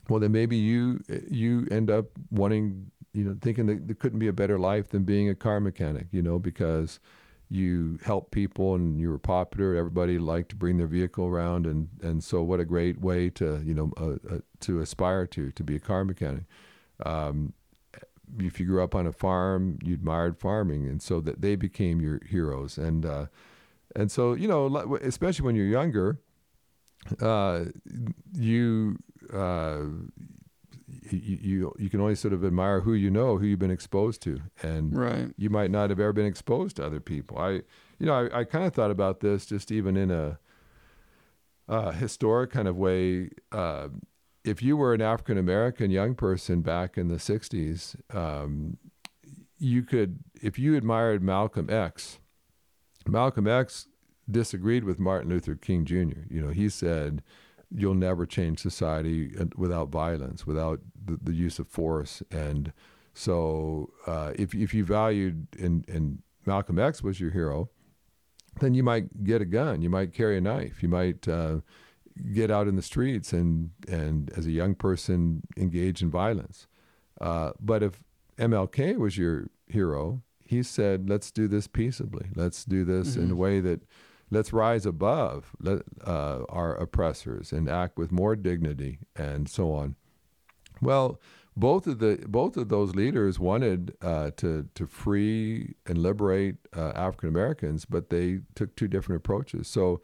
Well, 0.08 0.20
then 0.20 0.32
maybe 0.32 0.56
you 0.56 1.00
you 1.30 1.66
end 1.70 1.90
up 1.90 2.06
wanting 2.30 2.90
you 3.12 3.24
know, 3.24 3.36
thinking 3.40 3.66
that 3.66 3.86
there 3.86 3.94
couldn't 3.94 4.18
be 4.18 4.28
a 4.28 4.32
better 4.32 4.58
life 4.58 4.88
than 4.88 5.04
being 5.04 5.28
a 5.28 5.34
car 5.34 5.60
mechanic, 5.60 6.06
you 6.10 6.22
know, 6.22 6.38
because 6.38 6.98
you 7.52 7.98
help 8.02 8.30
people 8.30 8.74
and 8.74 8.98
you 8.98 9.10
were 9.10 9.18
popular. 9.18 9.74
Everybody 9.74 10.18
liked 10.18 10.48
to 10.50 10.56
bring 10.56 10.78
their 10.78 10.86
vehicle 10.86 11.26
around, 11.26 11.66
and 11.66 11.88
and 12.02 12.24
so 12.24 12.42
what 12.42 12.60
a 12.60 12.64
great 12.64 13.00
way 13.00 13.28
to 13.30 13.62
you 13.62 13.74
know 13.74 13.92
uh, 13.98 14.34
uh, 14.34 14.38
to 14.60 14.80
aspire 14.80 15.26
to 15.28 15.50
to 15.52 15.62
be 15.62 15.76
a 15.76 15.80
car 15.80 16.04
mechanic. 16.04 16.44
Um, 17.04 17.52
if 18.38 18.58
you 18.58 18.64
grew 18.64 18.82
up 18.82 18.94
on 18.94 19.06
a 19.06 19.12
farm, 19.12 19.78
you 19.84 19.92
admired 19.92 20.38
farming, 20.38 20.86
and 20.86 21.02
so 21.02 21.20
that 21.20 21.42
they 21.42 21.54
became 21.54 22.00
your 22.00 22.20
heroes. 22.26 22.78
And 22.78 23.04
uh, 23.04 23.26
and 23.94 24.10
so 24.10 24.32
you 24.32 24.48
know, 24.48 24.96
especially 25.02 25.44
when 25.44 25.54
you're 25.54 25.66
younger, 25.66 26.20
uh, 27.20 27.66
you. 28.34 28.96
You, 31.16 31.38
you 31.40 31.74
you 31.78 31.90
can 31.90 32.00
only 32.00 32.14
sort 32.14 32.32
of 32.34 32.44
admire 32.44 32.80
who 32.80 32.94
you 32.94 33.10
know, 33.10 33.38
who 33.38 33.46
you've 33.46 33.58
been 33.58 33.70
exposed 33.70 34.22
to, 34.22 34.40
and 34.62 34.96
Right. 34.96 35.32
you 35.36 35.50
might 35.50 35.70
not 35.70 35.90
have 35.90 36.00
ever 36.00 36.12
been 36.12 36.26
exposed 36.26 36.76
to 36.76 36.86
other 36.86 37.00
people. 37.00 37.38
I, 37.38 37.50
you 37.98 38.06
know, 38.06 38.14
I, 38.14 38.40
I 38.40 38.44
kind 38.44 38.64
of 38.64 38.72
thought 38.72 38.90
about 38.90 39.20
this 39.20 39.46
just 39.46 39.70
even 39.70 39.96
in 39.96 40.10
a, 40.10 40.38
uh 41.68 41.92
historic 41.92 42.50
kind 42.50 42.66
of 42.68 42.76
way. 42.76 43.30
Uh, 43.52 43.88
if 44.44 44.60
you 44.62 44.76
were 44.76 44.92
an 44.94 45.00
African 45.00 45.38
American 45.38 45.90
young 45.90 46.14
person 46.14 46.60
back 46.62 46.98
in 46.98 47.08
the 47.08 47.16
'60s, 47.16 47.94
um, 48.14 48.76
you 49.58 49.82
could, 49.84 50.18
if 50.42 50.58
you 50.58 50.74
admired 50.76 51.22
Malcolm 51.22 51.70
X, 51.70 52.18
Malcolm 53.06 53.46
X 53.46 53.86
disagreed 54.28 54.82
with 54.84 54.98
Martin 54.98 55.30
Luther 55.30 55.54
King 55.54 55.84
Jr. 55.84 56.20
You 56.28 56.42
know, 56.42 56.48
he 56.48 56.68
said, 56.68 57.22
"You'll 57.74 57.94
never 57.94 58.26
change 58.26 58.60
society 58.60 59.32
uh, 59.38 59.46
without 59.56 59.88
violence, 59.90 60.46
without 60.46 60.80
the, 61.04 61.18
the 61.22 61.34
use 61.34 61.58
of 61.58 61.68
force." 61.68 62.22
And 62.30 62.72
so, 63.14 63.90
uh, 64.06 64.32
if 64.36 64.54
if 64.54 64.74
you 64.74 64.84
valued 64.84 65.46
and 65.58 65.88
and 65.88 66.22
Malcolm 66.46 66.78
X 66.78 67.02
was 67.02 67.20
your 67.20 67.30
hero, 67.30 67.70
then 68.60 68.74
you 68.74 68.82
might 68.82 69.24
get 69.24 69.40
a 69.42 69.44
gun, 69.44 69.82
you 69.82 69.90
might 69.90 70.12
carry 70.12 70.36
a 70.38 70.40
knife, 70.40 70.82
you 70.82 70.88
might 70.88 71.26
uh, 71.28 71.58
get 72.32 72.50
out 72.50 72.68
in 72.68 72.76
the 72.76 72.82
streets 72.82 73.32
and 73.32 73.70
and 73.88 74.30
as 74.36 74.46
a 74.46 74.50
young 74.50 74.74
person 74.74 75.42
engage 75.56 76.02
in 76.02 76.10
violence. 76.10 76.66
Uh, 77.20 77.52
but 77.60 77.82
if 77.82 78.02
MLK 78.38 78.96
was 78.96 79.16
your 79.16 79.48
hero, 79.66 80.22
he 80.44 80.62
said, 80.62 81.08
"Let's 81.08 81.30
do 81.30 81.48
this 81.48 81.66
peaceably. 81.66 82.30
Let's 82.34 82.64
do 82.64 82.84
this 82.84 83.16
in 83.16 83.30
a 83.30 83.36
way 83.36 83.60
that." 83.60 83.80
Let's 84.32 84.50
rise 84.50 84.86
above 84.86 85.54
let, 85.60 85.82
uh, 86.06 86.44
our 86.48 86.74
oppressors 86.74 87.52
and 87.52 87.68
act 87.68 87.98
with 87.98 88.10
more 88.10 88.34
dignity 88.34 89.00
and 89.14 89.46
so 89.46 89.72
on. 89.74 89.94
Well, 90.80 91.20
both 91.54 91.86
of 91.86 91.98
the 91.98 92.24
both 92.26 92.56
of 92.56 92.70
those 92.70 92.94
leaders 92.94 93.38
wanted 93.38 93.94
uh, 94.00 94.30
to 94.38 94.68
to 94.74 94.86
free 94.86 95.74
and 95.84 95.98
liberate 95.98 96.56
uh, 96.74 96.92
African 96.94 97.28
Americans, 97.28 97.84
but 97.84 98.08
they 98.08 98.40
took 98.54 98.74
two 98.74 98.88
different 98.88 99.18
approaches. 99.18 99.68
So, 99.68 100.00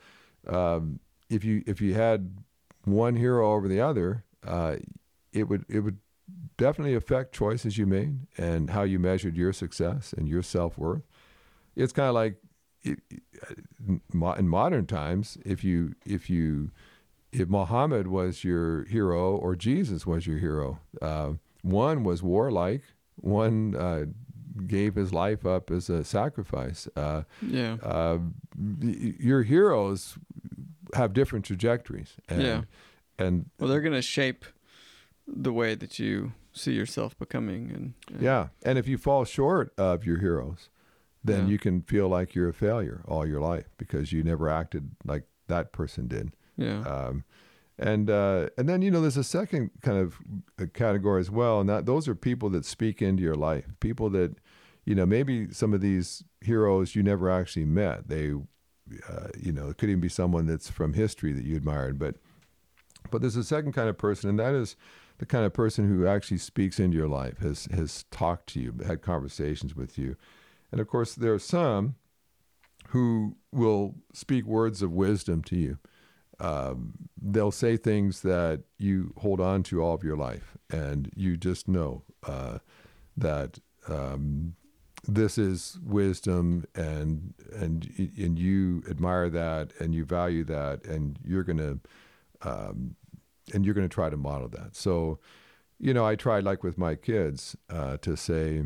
um, 0.47 1.01
if 1.31 1.45
you 1.45 1.63
if 1.67 1.81
you 1.81 1.95
had 1.95 2.39
one 2.85 3.17
hero 3.17 3.51
over 3.55 3.67
the 3.67 3.81
other, 3.81 4.25
uh, 4.47 4.77
it 5.33 5.49
would 5.49 5.65
it 5.71 5.81
would 5.81 6.01
definitely 6.59 6.95
affect 6.95 7.35
choices 7.35 7.79
you 7.79 7.87
made 7.87 8.27
and 8.37 8.69
how 8.69 8.83
you 8.83 8.99
measured 8.99 9.39
your 9.39 9.55
success 9.55 10.13
and 10.13 10.29
your 10.29 10.43
self 10.43 10.77
worth. 10.77 11.07
It's 11.75 11.95
kind 11.95 12.09
of 12.09 12.15
like 12.15 12.37
it, 12.83 12.99
in 13.87 14.49
modern 14.49 14.87
times, 14.87 15.39
if 15.45 15.65
you 15.65 15.95
if 16.07 16.29
you 16.31 16.71
if 17.33 17.49
Muhammad 17.49 18.07
was 18.09 18.43
your 18.45 18.85
hero 18.85 19.37
or 19.37 19.55
Jesus 19.57 20.07
was 20.07 20.27
your 20.27 20.39
hero, 20.39 20.79
uh, 21.03 21.33
one 21.63 22.03
was 22.05 22.23
warlike, 22.23 22.83
one 23.17 23.75
uh, 23.77 24.05
gave 24.67 24.95
his 24.95 25.13
life 25.13 25.45
up 25.45 25.71
as 25.71 25.91
a 25.91 26.05
sacrifice. 26.05 26.89
Uh, 26.97 27.23
Yeah. 27.43 27.77
uh, 27.83 28.19
your 28.81 29.43
heroes 29.43 30.17
have 30.95 31.13
different 31.13 31.45
trajectories, 31.45 32.17
and, 32.29 32.43
Yeah. 32.43 32.63
and 33.19 33.51
Well, 33.59 33.69
they're 33.69 33.83
gonna 33.83 34.01
shape 34.03 34.45
the 35.27 35.53
way 35.53 35.75
that 35.75 35.99
you 35.99 36.33
see 36.53 36.73
yourself 36.73 37.17
becoming, 37.19 37.71
and, 37.71 37.95
and 38.11 38.23
yeah, 38.23 38.49
and 38.65 38.79
if 38.79 38.89
you 38.89 38.97
fall 38.97 39.25
short 39.27 39.73
of 39.77 40.05
your 40.07 40.19
heroes, 40.19 40.71
then 41.25 41.45
Yeah. 41.47 41.53
you 41.53 41.59
can 41.59 41.83
feel 41.83 42.09
like 42.09 42.35
you're 42.35 42.49
a 42.49 42.55
failure 42.55 43.03
all 43.07 43.27
your 43.27 43.41
life 43.41 43.67
because 43.77 44.13
you 44.13 44.23
never 44.23 44.49
acted 44.49 44.91
like 45.05 45.25
that 45.49 45.73
person 45.73 46.07
did. 46.09 46.33
yeah, 46.57 46.81
Um, 46.83 47.25
and 47.79 48.11
uh, 48.11 48.49
and 48.59 48.69
then 48.69 48.83
you 48.83 48.91
know 48.91 49.01
there's 49.01 49.17
a 49.17 49.25
second 49.25 49.71
kind 49.83 49.99
of 49.99 50.19
uh, 50.61 50.67
category 50.75 51.21
as 51.21 51.31
well, 51.31 51.61
and 51.61 51.69
that 51.69 51.87
those 51.87 52.09
are 52.09 52.15
people 52.15 52.51
that 52.51 52.65
speak 52.65 53.01
into 53.01 53.23
your 53.23 53.37
life, 53.37 53.67
people 53.81 54.11
that 54.11 54.37
you 54.85 54.95
know 54.95 55.07
maybe 55.07 55.53
some 55.53 55.73
of 55.75 55.81
these 55.81 56.25
heroes 56.41 56.95
you 56.97 57.03
never 57.03 57.31
actually 57.31 57.65
met. 57.67 58.09
They, 58.09 58.33
uh, 59.09 59.29
you 59.39 59.53
know, 59.53 59.69
it 59.69 59.79
could 59.79 59.91
even 59.91 60.01
be 60.01 60.09
someone 60.09 60.47
that's 60.47 60.69
from 60.71 60.95
history 60.95 61.33
that 61.33 61.45
you 61.45 61.57
admired, 61.57 61.99
but 61.99 62.17
but 63.11 63.21
there's 63.21 63.37
a 63.37 63.45
second 63.45 63.73
kind 63.73 63.89
of 63.89 63.97
person, 63.97 64.29
and 64.29 64.39
that 64.39 64.55
is 64.55 64.75
the 65.19 65.27
kind 65.27 65.45
of 65.45 65.53
person 65.53 65.89
who 65.89 66.07
actually 66.07 66.39
speaks 66.39 66.79
into 66.81 66.97
your 66.97 67.09
life, 67.09 67.39
has 67.39 67.67
has 67.73 68.05
talked 68.11 68.49
to 68.55 68.61
you, 68.61 68.75
had 68.87 69.03
conversations 69.03 69.77
with 69.77 69.97
you, 69.99 70.17
and 70.71 70.81
of 70.81 70.89
course 70.89 71.15
there 71.15 71.35
are 71.35 71.39
some 71.39 71.95
who 72.89 73.37
will 73.53 73.95
speak 74.13 74.45
words 74.45 74.83
of 74.83 74.93
wisdom 74.93 75.43
to 75.43 75.57
you 75.57 75.79
um, 76.41 76.95
they'll 77.21 77.51
say 77.51 77.77
things 77.77 78.23
that 78.23 78.63
you 78.79 79.13
hold 79.19 79.41
on 79.41 79.63
to 79.65 79.83
all 79.83 79.95
of 79.95 80.05
your 80.05 80.17
life, 80.17 80.57
and 80.71 81.11
you 81.17 81.37
just 81.37 81.69
know 81.69 82.05
uh, 82.27 82.59
that 83.17 83.59
um, 83.89 84.55
this 85.07 85.37
is 85.37 85.79
wisdom, 85.85 86.65
and 86.75 87.35
and 87.53 88.13
and 88.17 88.39
you 88.39 88.85
admire 88.89 89.29
that, 89.31 89.73
and 89.81 89.95
you 89.95 90.05
value 90.05 90.45
that, 90.45 90.85
and 90.85 91.19
you're 91.25 91.43
gonna 91.43 91.79
um, 92.43 92.95
and 93.53 93.65
you're 93.65 93.75
gonna 93.75 93.89
try 93.89 94.09
to 94.09 94.17
model 94.17 94.49
that. 94.51 94.77
So, 94.77 95.19
you 95.81 95.93
know, 95.93 96.07
I 96.07 96.15
tried 96.15 96.45
like 96.45 96.63
with 96.63 96.79
my 96.79 96.95
kids 96.95 97.57
uh, 97.69 97.97
to 97.99 98.17
say. 98.17 98.65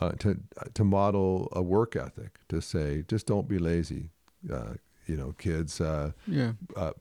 Uh, 0.00 0.12
to 0.12 0.40
to 0.72 0.84
model 0.84 1.48
a 1.52 1.62
work 1.62 1.96
ethic, 1.96 2.38
to 2.48 2.60
say 2.62 3.04
just 3.06 3.26
don't 3.26 3.46
be 3.46 3.58
lazy, 3.58 4.08
uh, 4.50 4.74
you 5.06 5.16
know, 5.16 5.32
kids. 5.38 5.80
Uh, 5.80 6.12
yeah, 6.26 6.52
uh, 6.76 6.92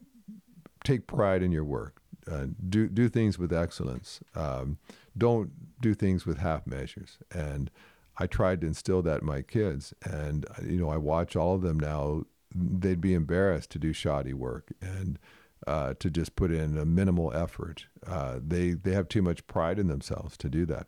take 0.83 1.07
pride 1.07 1.41
in 1.41 1.51
your 1.51 1.63
work. 1.63 2.01
Uh, 2.29 2.47
do 2.69 2.89
do 2.89 3.07
things 3.07 3.39
with 3.39 3.53
excellence. 3.53 4.19
Um, 4.35 4.77
don't 5.17 5.51
do 5.81 5.93
things 5.93 6.25
with 6.25 6.37
half 6.39 6.67
measures. 6.67 7.17
And 7.31 7.71
I 8.17 8.27
tried 8.27 8.61
to 8.61 8.67
instill 8.67 9.01
that 9.03 9.21
in 9.21 9.27
my 9.27 9.41
kids. 9.41 9.93
And 10.03 10.45
uh, 10.49 10.63
you 10.63 10.79
know, 10.79 10.89
I 10.89 10.97
watch 10.97 11.35
all 11.35 11.55
of 11.55 11.61
them 11.61 11.79
now. 11.79 12.23
They'd 12.53 12.99
be 12.99 13.13
embarrassed 13.13 13.69
to 13.71 13.79
do 13.79 13.93
shoddy 13.93 14.33
work 14.33 14.73
and 14.81 15.17
uh, 15.65 15.93
to 15.99 16.09
just 16.09 16.35
put 16.35 16.51
in 16.51 16.77
a 16.77 16.85
minimal 16.85 17.33
effort. 17.33 17.85
Uh, 18.05 18.39
they 18.45 18.71
they 18.71 18.91
have 18.91 19.07
too 19.07 19.21
much 19.21 19.47
pride 19.47 19.79
in 19.79 19.87
themselves 19.87 20.35
to 20.37 20.49
do 20.49 20.65
that. 20.65 20.87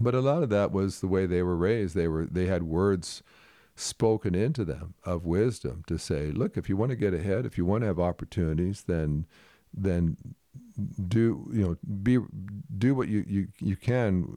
But 0.00 0.14
a 0.14 0.20
lot 0.20 0.42
of 0.42 0.48
that 0.50 0.72
was 0.72 1.00
the 1.00 1.08
way 1.08 1.26
they 1.26 1.42
were 1.42 1.56
raised. 1.56 1.94
They 1.94 2.08
were 2.08 2.26
they 2.26 2.46
had 2.46 2.62
words 2.62 3.22
spoken 3.76 4.34
into 4.34 4.64
them 4.64 4.94
of 5.04 5.24
wisdom 5.24 5.82
to 5.88 5.98
say, 5.98 6.30
look, 6.30 6.56
if 6.56 6.68
you 6.68 6.76
want 6.76 6.90
to 6.90 6.96
get 6.96 7.12
ahead, 7.12 7.44
if 7.44 7.58
you 7.58 7.64
want 7.64 7.82
to 7.82 7.86
have 7.86 7.98
opportunities, 7.98 8.82
then 8.82 9.26
then 9.72 10.16
do 11.08 11.48
you 11.52 11.62
know 11.62 11.76
be 12.02 12.18
do 12.76 12.94
what 12.94 13.08
you 13.08 13.24
you, 13.26 13.48
you 13.60 13.76
can 13.76 14.36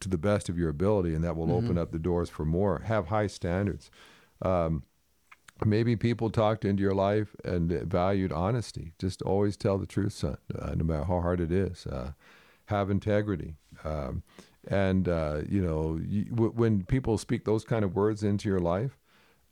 to 0.00 0.08
the 0.08 0.18
best 0.18 0.48
of 0.48 0.58
your 0.58 0.68
ability, 0.68 1.14
and 1.14 1.24
that 1.24 1.36
will 1.36 1.52
open 1.52 1.76
up 1.76 1.90
the 1.90 1.98
doors 1.98 2.30
for 2.30 2.44
more. 2.44 2.82
Have 2.84 3.08
high 3.08 3.26
standards. 3.26 3.90
Um, 4.40 4.84
maybe 5.64 5.96
people 5.96 6.30
talked 6.30 6.64
into 6.64 6.82
your 6.82 6.94
life 6.94 7.34
and 7.44 7.68
valued 7.70 8.32
honesty. 8.32 8.92
Just 8.98 9.22
always 9.22 9.56
tell 9.56 9.78
the 9.78 9.86
truth, 9.86 10.12
son, 10.12 10.36
uh, 10.56 10.74
no 10.76 10.84
matter 10.84 11.04
how 11.04 11.20
hard 11.20 11.40
it 11.40 11.50
is. 11.50 11.86
Uh, 11.86 12.12
have 12.66 12.90
integrity. 12.90 13.56
Um, 13.84 14.22
and, 14.68 15.08
uh, 15.08 15.42
you 15.48 15.60
know, 15.60 15.98
you, 16.06 16.24
w- 16.26 16.52
when 16.52 16.84
people 16.84 17.18
speak 17.18 17.44
those 17.44 17.64
kind 17.64 17.84
of 17.84 17.94
words 17.96 18.22
into 18.22 18.48
your 18.48 18.60
life, 18.60 18.98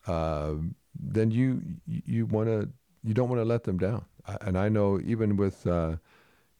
uh, 0.06 0.54
then 0.98 1.30
you 1.30 1.62
you 1.86 2.26
want 2.26 2.48
to 2.48 2.68
you 3.02 3.14
don't 3.14 3.28
want 3.28 3.40
to 3.40 3.44
let 3.44 3.64
them 3.64 3.78
down. 3.78 4.04
And 4.40 4.56
I 4.58 4.68
know 4.68 5.00
even 5.04 5.36
with 5.36 5.66
uh, 5.66 5.96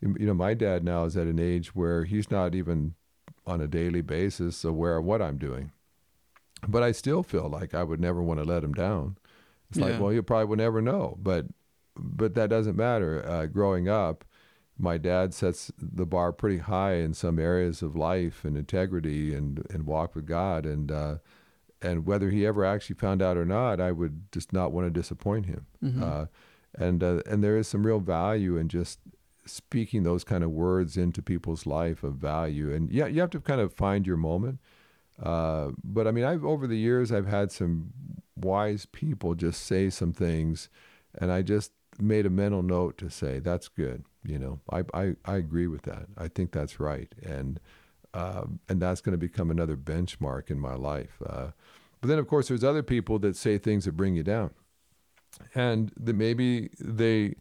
you 0.00 0.26
know 0.26 0.34
my 0.34 0.54
dad 0.54 0.84
now 0.84 1.04
is 1.04 1.16
at 1.16 1.26
an 1.26 1.38
age 1.38 1.74
where 1.74 2.04
he's 2.04 2.30
not 2.30 2.54
even 2.54 2.94
on 3.46 3.60
a 3.60 3.66
daily 3.66 4.02
basis 4.02 4.64
aware 4.64 4.96
of 4.98 5.04
what 5.04 5.22
I'm 5.22 5.38
doing, 5.38 5.72
but 6.68 6.82
I 6.82 6.92
still 6.92 7.22
feel 7.22 7.48
like 7.48 7.74
I 7.74 7.82
would 7.82 8.00
never 8.00 8.22
want 8.22 8.40
to 8.40 8.44
let 8.44 8.62
him 8.64 8.72
down. 8.74 9.16
It's 9.70 9.78
Yeah. 9.78 9.86
like 9.86 10.00
well 10.00 10.12
you 10.12 10.22
probably 10.22 10.46
will 10.46 10.56
never 10.56 10.80
know, 10.82 11.16
but 11.22 11.46
but 11.96 12.34
that 12.34 12.50
doesn't 12.50 12.76
matter. 12.76 13.24
Uh, 13.26 13.46
growing 13.46 13.88
up, 13.88 14.24
my 14.80 14.98
dad 14.98 15.34
sets 15.34 15.70
the 15.78 16.06
bar 16.06 16.32
pretty 16.32 16.58
high 16.58 16.94
in 16.94 17.14
some 17.14 17.38
areas 17.38 17.82
of 17.82 17.94
life 17.94 18.44
and 18.44 18.56
integrity 18.56 19.34
and 19.34 19.66
and 19.70 19.86
walk 19.86 20.14
with 20.14 20.26
God 20.26 20.66
and. 20.66 20.90
Uh, 20.90 21.16
and 21.82 22.04
whether 22.04 22.28
he 22.28 22.44
ever 22.46 22.62
actually 22.62 22.96
found 22.96 23.22
out 23.22 23.38
or 23.38 23.46
not, 23.46 23.80
I 23.80 23.90
would 23.90 24.30
just 24.32 24.52
not 24.52 24.70
want 24.70 24.86
to 24.86 24.90
disappoint 24.90 25.46
him. 25.46 25.64
Mhm. 25.82 26.02
Uh, 26.02 26.26
and 26.74 27.02
uh, 27.02 27.22
and 27.26 27.42
there 27.42 27.56
is 27.56 27.68
some 27.68 27.86
real 27.86 28.00
value 28.00 28.58
in 28.58 28.68
just 28.68 28.98
speaking 29.46 30.02
those 30.02 30.22
kind 30.22 30.44
of 30.44 30.50
words 30.50 30.98
into 30.98 31.22
people's 31.22 31.64
life 31.64 32.02
of 32.04 32.16
value. 32.16 32.70
And 32.70 32.90
yeah, 32.90 33.06
you 33.06 33.22
have 33.22 33.30
to 33.30 33.40
kind 33.40 33.62
of 33.62 33.72
find 33.72 34.06
your 34.06 34.18
moment. 34.18 34.58
Uh, 35.22 35.70
but 35.82 36.06
I 36.06 36.10
mean, 36.10 36.24
I've 36.24 36.44
over 36.44 36.66
the 36.66 36.76
years 36.76 37.10
I've 37.10 37.26
had 37.26 37.50
some 37.50 37.92
wise 38.36 38.84
people 38.86 39.34
just 39.34 39.62
say 39.64 39.88
some 39.88 40.12
things, 40.12 40.68
and 41.18 41.32
I 41.32 41.40
just 41.40 41.72
made 42.00 42.26
a 42.26 42.30
mental 42.30 42.62
note 42.62 42.98
to 42.98 43.10
say 43.10 43.38
that's 43.38 43.68
good. 43.68 44.04
You 44.24 44.38
know, 44.38 44.60
I 44.70 44.84
I, 44.92 45.14
I 45.24 45.36
agree 45.36 45.66
with 45.66 45.82
that. 45.82 46.06
I 46.16 46.28
think 46.28 46.52
that's 46.52 46.78
right, 46.80 47.12
and 47.22 47.58
um, 48.14 48.60
and 48.68 48.80
that's 48.82 49.00
going 49.00 49.12
to 49.12 49.18
become 49.18 49.50
another 49.50 49.76
benchmark 49.76 50.50
in 50.50 50.58
my 50.58 50.74
life. 50.74 51.20
Uh, 51.24 51.48
but 52.00 52.08
then, 52.08 52.18
of 52.18 52.26
course, 52.28 52.48
there's 52.48 52.64
other 52.64 52.82
people 52.82 53.18
that 53.20 53.36
say 53.36 53.56
things 53.58 53.84
that 53.84 53.92
bring 53.96 54.14
you 54.16 54.22
down, 54.22 54.50
and 55.54 55.92
that 55.98 56.14
maybe 56.16 56.70
they. 56.78 57.34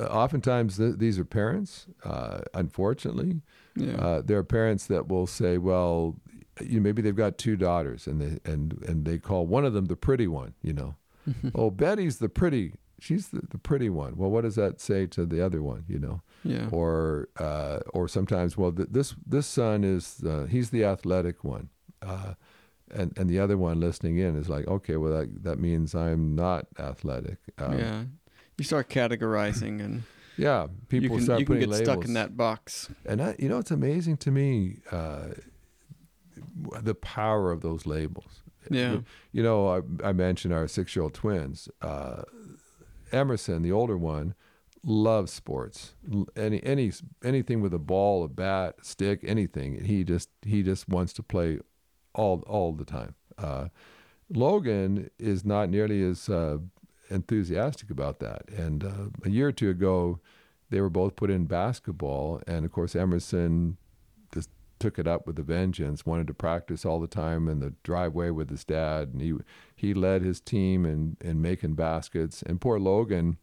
Uh, 0.00 0.04
oftentimes, 0.04 0.78
th- 0.78 0.96
these 0.96 1.18
are 1.18 1.24
parents. 1.24 1.86
Uh, 2.02 2.40
unfortunately, 2.54 3.42
Yeah. 3.76 3.92
uh, 3.96 4.22
there 4.22 4.38
are 4.38 4.44
parents 4.44 4.86
that 4.86 5.06
will 5.08 5.26
say, 5.26 5.58
"Well, 5.58 6.16
you 6.62 6.76
know, 6.76 6.82
maybe 6.82 7.02
they've 7.02 7.14
got 7.14 7.36
two 7.36 7.56
daughters, 7.56 8.06
and 8.06 8.18
they 8.20 8.50
and 8.50 8.82
and 8.88 9.04
they 9.04 9.18
call 9.18 9.46
one 9.46 9.66
of 9.66 9.74
them 9.74 9.86
the 9.86 9.96
pretty 9.96 10.26
one." 10.26 10.54
You 10.62 10.72
know, 10.72 10.94
oh, 11.54 11.70
Betty's 11.70 12.18
the 12.18 12.30
pretty. 12.30 12.72
She's 13.02 13.28
the, 13.28 13.42
the 13.50 13.58
pretty 13.58 13.90
one. 13.90 14.16
Well, 14.16 14.30
what 14.30 14.42
does 14.42 14.54
that 14.54 14.80
say 14.80 15.06
to 15.06 15.26
the 15.26 15.44
other 15.44 15.60
one? 15.60 15.84
You 15.88 15.98
know, 15.98 16.22
yeah. 16.44 16.68
or 16.70 17.28
uh, 17.38 17.80
or 17.92 18.06
sometimes, 18.06 18.56
well, 18.56 18.70
th- 18.70 18.90
this 18.92 19.16
this 19.26 19.46
son 19.46 19.82
is 19.82 20.22
uh, 20.24 20.46
he's 20.48 20.70
the 20.70 20.84
athletic 20.84 21.42
one, 21.42 21.68
uh, 22.00 22.34
and 22.92 23.12
and 23.18 23.28
the 23.28 23.40
other 23.40 23.58
one 23.58 23.80
listening 23.80 24.18
in 24.18 24.36
is 24.36 24.48
like, 24.48 24.68
okay, 24.68 24.96
well, 24.96 25.12
that 25.12 25.42
that 25.42 25.58
means 25.58 25.96
I'm 25.96 26.36
not 26.36 26.66
athletic. 26.78 27.38
Um, 27.58 27.78
yeah. 27.78 28.04
You 28.58 28.64
start 28.64 28.88
categorizing 28.88 29.80
and 29.80 30.04
yeah. 30.36 30.68
People 30.88 31.02
you 31.02 31.10
can, 31.16 31.24
start 31.24 31.40
you 31.40 31.46
can 31.46 31.56
putting 31.56 31.70
get 31.70 31.78
labels. 31.78 31.88
stuck 31.88 32.04
in 32.04 32.14
that 32.14 32.36
box. 32.36 32.88
And 33.04 33.20
I, 33.20 33.34
you 33.36 33.48
know, 33.48 33.58
it's 33.58 33.72
amazing 33.72 34.18
to 34.18 34.30
me 34.30 34.76
uh, 34.92 35.30
the 36.80 36.94
power 36.94 37.50
of 37.50 37.62
those 37.62 37.84
labels. 37.86 38.42
Yeah. 38.70 38.98
You 39.32 39.42
know, 39.42 39.68
I, 39.68 40.08
I 40.10 40.12
mentioned 40.12 40.54
our 40.54 40.68
six-year-old 40.68 41.14
twins. 41.14 41.68
Uh, 41.80 42.22
Emerson, 43.12 43.62
the 43.62 43.72
older 43.72 43.96
one, 43.96 44.34
loves 44.84 45.32
sports. 45.32 45.94
Any 46.36 46.62
any 46.64 46.92
anything 47.22 47.60
with 47.60 47.72
a 47.74 47.78
ball, 47.78 48.24
a 48.24 48.28
bat, 48.28 48.76
stick, 48.82 49.20
anything. 49.24 49.84
He 49.84 50.04
just 50.04 50.28
he 50.44 50.62
just 50.62 50.88
wants 50.88 51.12
to 51.14 51.22
play 51.22 51.60
all 52.14 52.42
all 52.46 52.72
the 52.72 52.84
time. 52.84 53.14
Uh, 53.38 53.68
Logan 54.28 55.10
is 55.18 55.44
not 55.44 55.68
nearly 55.68 56.02
as 56.02 56.28
uh, 56.28 56.58
enthusiastic 57.10 57.90
about 57.90 58.18
that. 58.20 58.48
And 58.48 58.84
uh, 58.84 59.08
a 59.24 59.30
year 59.30 59.48
or 59.48 59.52
two 59.52 59.70
ago, 59.70 60.20
they 60.70 60.80
were 60.80 60.90
both 60.90 61.16
put 61.16 61.30
in 61.30 61.44
basketball, 61.44 62.40
and 62.46 62.64
of 62.64 62.72
course 62.72 62.96
Emerson 62.96 63.76
took 64.82 64.98
it 64.98 65.06
up 65.06 65.28
with 65.28 65.38
a 65.38 65.42
vengeance. 65.44 66.04
Wanted 66.04 66.26
to 66.26 66.34
practice 66.34 66.84
all 66.84 66.98
the 66.98 67.06
time 67.06 67.48
in 67.48 67.60
the 67.60 67.72
driveway 67.84 68.30
with 68.30 68.50
his 68.50 68.64
dad, 68.64 69.10
and 69.12 69.22
he 69.22 69.34
he 69.76 69.94
led 69.94 70.22
his 70.22 70.40
team 70.40 70.84
in 70.84 71.16
in 71.20 71.40
making 71.40 71.74
baskets. 71.74 72.42
And 72.42 72.60
poor 72.60 72.80
Logan, 72.80 73.38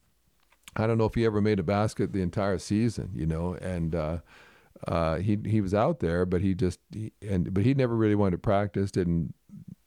I 0.75 0.85
don't 0.85 0.97
know 0.97 1.05
if 1.05 1.15
he 1.15 1.25
ever 1.25 1.39
made 1.39 1.59
a 1.59 1.63
basket 1.63 2.11
the 2.11 2.21
entire 2.21 2.59
season, 2.59 3.11
you 3.15 3.25
know, 3.25 3.55
and. 3.55 3.95
Uh, 3.95 4.17
uh, 4.87 5.17
he 5.17 5.37
he 5.45 5.59
was 5.59 5.73
out 5.73 5.99
there, 5.99 6.25
but 6.25 6.39
he 6.39 6.53
just 6.53 6.79
he, 6.93 7.11
and 7.21 7.53
but 7.53 7.65
he 7.65 7.73
never 7.73 7.97
really 7.97 8.15
wanted 8.15 8.31
to 8.31 8.37
practice. 8.37 8.91
Didn't 8.91 9.33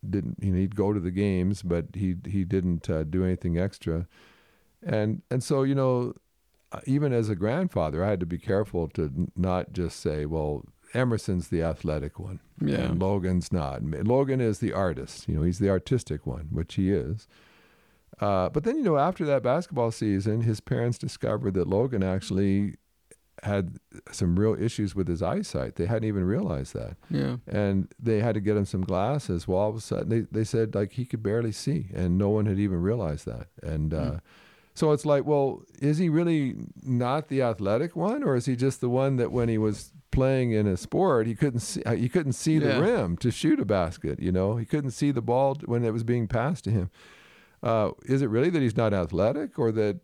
didn't 0.09 0.37
you 0.43 0.51
know, 0.51 0.59
he'd 0.59 0.77
go 0.77 0.93
to 0.93 1.01
the 1.01 1.11
games, 1.11 1.63
but 1.63 1.87
he 1.95 2.17
he 2.27 2.45
didn't 2.45 2.91
uh, 2.91 3.05
do 3.05 3.25
anything 3.25 3.59
extra. 3.59 4.07
And 4.83 5.23
and 5.31 5.43
so 5.43 5.63
you 5.63 5.75
know, 5.75 6.13
even 6.85 7.15
as 7.15 7.31
a 7.31 7.35
grandfather, 7.35 8.05
I 8.05 8.11
had 8.11 8.21
to 8.21 8.27
be 8.27 8.37
careful 8.37 8.87
to 8.89 9.31
not 9.35 9.73
just 9.73 10.01
say, 10.01 10.27
well, 10.27 10.63
Emerson's 10.95 11.49
the 11.49 11.63
athletic 11.63 12.19
one, 12.19 12.41
Yeah. 12.61 12.83
and 12.83 13.01
Logan's 13.01 13.53
not. 13.53 13.83
Logan 13.83 14.41
is 14.41 14.59
the 14.59 14.73
artist. 14.73 15.29
You 15.29 15.37
know, 15.37 15.43
he's 15.43 15.59
the 15.59 15.71
artistic 15.71 16.27
one, 16.27 16.49
which 16.51 16.75
he 16.75 16.91
is. 16.93 17.27
Uh, 18.21 18.49
but 18.51 18.65
then 18.65 18.77
you 18.77 18.83
know, 18.85 18.99
after 18.99 19.25
that 19.25 19.43
basketball 19.43 19.91
season, 19.91 20.43
his 20.43 20.61
parents 20.61 20.99
discovered 20.99 21.55
that 21.55 21.67
Logan 21.67 22.03
actually 22.03 22.75
had 23.43 23.79
some 24.13 24.39
real 24.39 24.55
issues 24.63 24.95
with 24.95 25.09
his 25.09 25.23
eyesight. 25.23 25.75
They 25.75 25.87
hadn't 25.87 26.05
even 26.05 26.23
realized 26.25 26.75
that 26.75 26.97
Yeah. 27.11 27.39
and 27.49 27.89
they 27.99 28.21
had 28.21 28.35
to 28.35 28.41
get 28.41 28.57
him 28.57 28.67
some 28.67 28.83
glasses. 28.83 29.49
Well, 29.49 29.59
all 29.59 29.71
of 29.71 29.77
a 29.77 29.81
sudden, 29.81 30.09
they, 30.11 30.21
they 30.31 30.45
said 30.45 30.75
like 30.75 30.93
he 30.93 31.05
could 31.05 31.23
barely 31.23 31.51
see, 31.53 31.89
and 31.93 32.17
no 32.19 32.29
one 32.29 32.47
had 32.47 32.59
even 32.61 32.81
realized 32.83 33.27
that. 33.27 33.49
And 33.63 33.93
uh, 33.95 34.19
so 34.75 34.93
it's 34.93 35.05
like, 35.05 35.25
well, 35.27 35.63
is 35.81 35.99
he 35.99 36.09
really 36.09 36.57
not 36.83 37.29
the 37.29 37.43
athletic 37.43 37.95
one, 37.97 38.23
or 38.23 38.37
is 38.37 38.47
he 38.47 38.57
just 38.57 38.81
the 38.81 38.89
one 38.89 39.17
that 39.17 39.31
when 39.33 39.49
he 39.49 39.59
was 39.59 39.93
playing 40.11 40.53
in 40.53 40.67
a 40.67 40.77
sport, 40.77 41.27
he 41.27 41.35
couldn't 41.35 41.61
see 41.61 41.83
he 41.97 42.09
couldn't 42.09 42.33
see 42.35 42.55
Yeah. 42.55 42.75
the 42.77 42.81
rim 42.83 43.17
to 43.19 43.31
shoot 43.31 43.61
a 43.61 43.65
basket? 43.65 44.21
You 44.21 44.33
know, 44.33 44.57
he 44.57 44.65
couldn't 44.65 44.91
see 44.93 45.11
the 45.11 45.23
ball 45.23 45.57
when 45.65 45.85
it 45.85 45.93
was 45.93 46.05
being 46.05 46.27
passed 46.29 46.65
to 46.65 46.71
him. 46.71 46.91
Uh, 47.63 47.91
is 48.07 48.23
it 48.23 48.29
really 48.31 48.51
that 48.51 48.61
he's 48.63 48.77
not 48.77 48.93
athletic, 48.93 49.59
or 49.59 49.73
that 49.73 50.01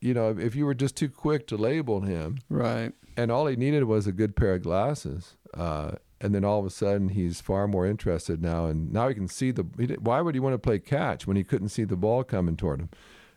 you 0.00 0.14
know, 0.14 0.30
if 0.38 0.54
you 0.54 0.64
were 0.64 0.74
just 0.74 0.96
too 0.96 1.10
quick 1.10 1.46
to 1.48 1.56
label 1.58 2.00
him, 2.00 2.38
Right. 2.48 2.92
and 3.18 3.30
all 3.30 3.46
he 3.46 3.56
needed 3.56 3.84
was 3.84 4.06
a 4.06 4.12
good 4.12 4.34
pair 4.34 4.54
of 4.54 4.62
glasses. 4.62 5.36
Uh, 5.52 5.92
and 6.22 6.34
then 6.34 6.42
all 6.44 6.58
of 6.60 6.64
a 6.64 6.70
sudden, 6.70 7.10
he's 7.10 7.40
far 7.42 7.66
more 7.68 7.86
interested 7.86 8.40
now, 8.42 8.64
and 8.66 8.92
now 8.92 9.08
he 9.08 9.14
can 9.14 9.28
see 9.28 9.50
the. 9.50 9.64
He, 9.78 9.86
why 9.94 10.20
would 10.22 10.34
he 10.34 10.40
want 10.40 10.54
to 10.54 10.58
play 10.58 10.78
catch 10.78 11.26
when 11.26 11.36
he 11.36 11.44
couldn't 11.44 11.68
see 11.70 11.84
the 11.84 11.96
ball 11.96 12.24
coming 12.24 12.56
toward 12.56 12.80
him? 12.80 12.88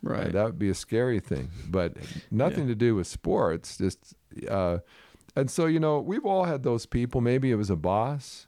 Uh, 0.06 0.10
Right. 0.10 0.32
that 0.32 0.44
would 0.46 0.60
be 0.60 0.70
a 0.70 0.76
scary 0.76 1.20
thing, 1.20 1.50
but 1.70 1.96
nothing 2.32 2.68
to 2.68 2.76
do 2.76 2.96
with 2.96 3.08
sports. 3.08 3.78
Just, 3.78 4.14
uh, 4.50 4.80
and 5.36 5.50
so 5.50 5.66
you 5.66 5.80
know, 5.80 6.00
we've 6.00 6.26
all 6.26 6.44
had 6.44 6.64
those 6.64 6.86
people. 6.86 7.22
Maybe 7.22 7.52
it 7.52 7.56
was 7.56 7.70
a 7.70 7.76
boss 7.76 8.48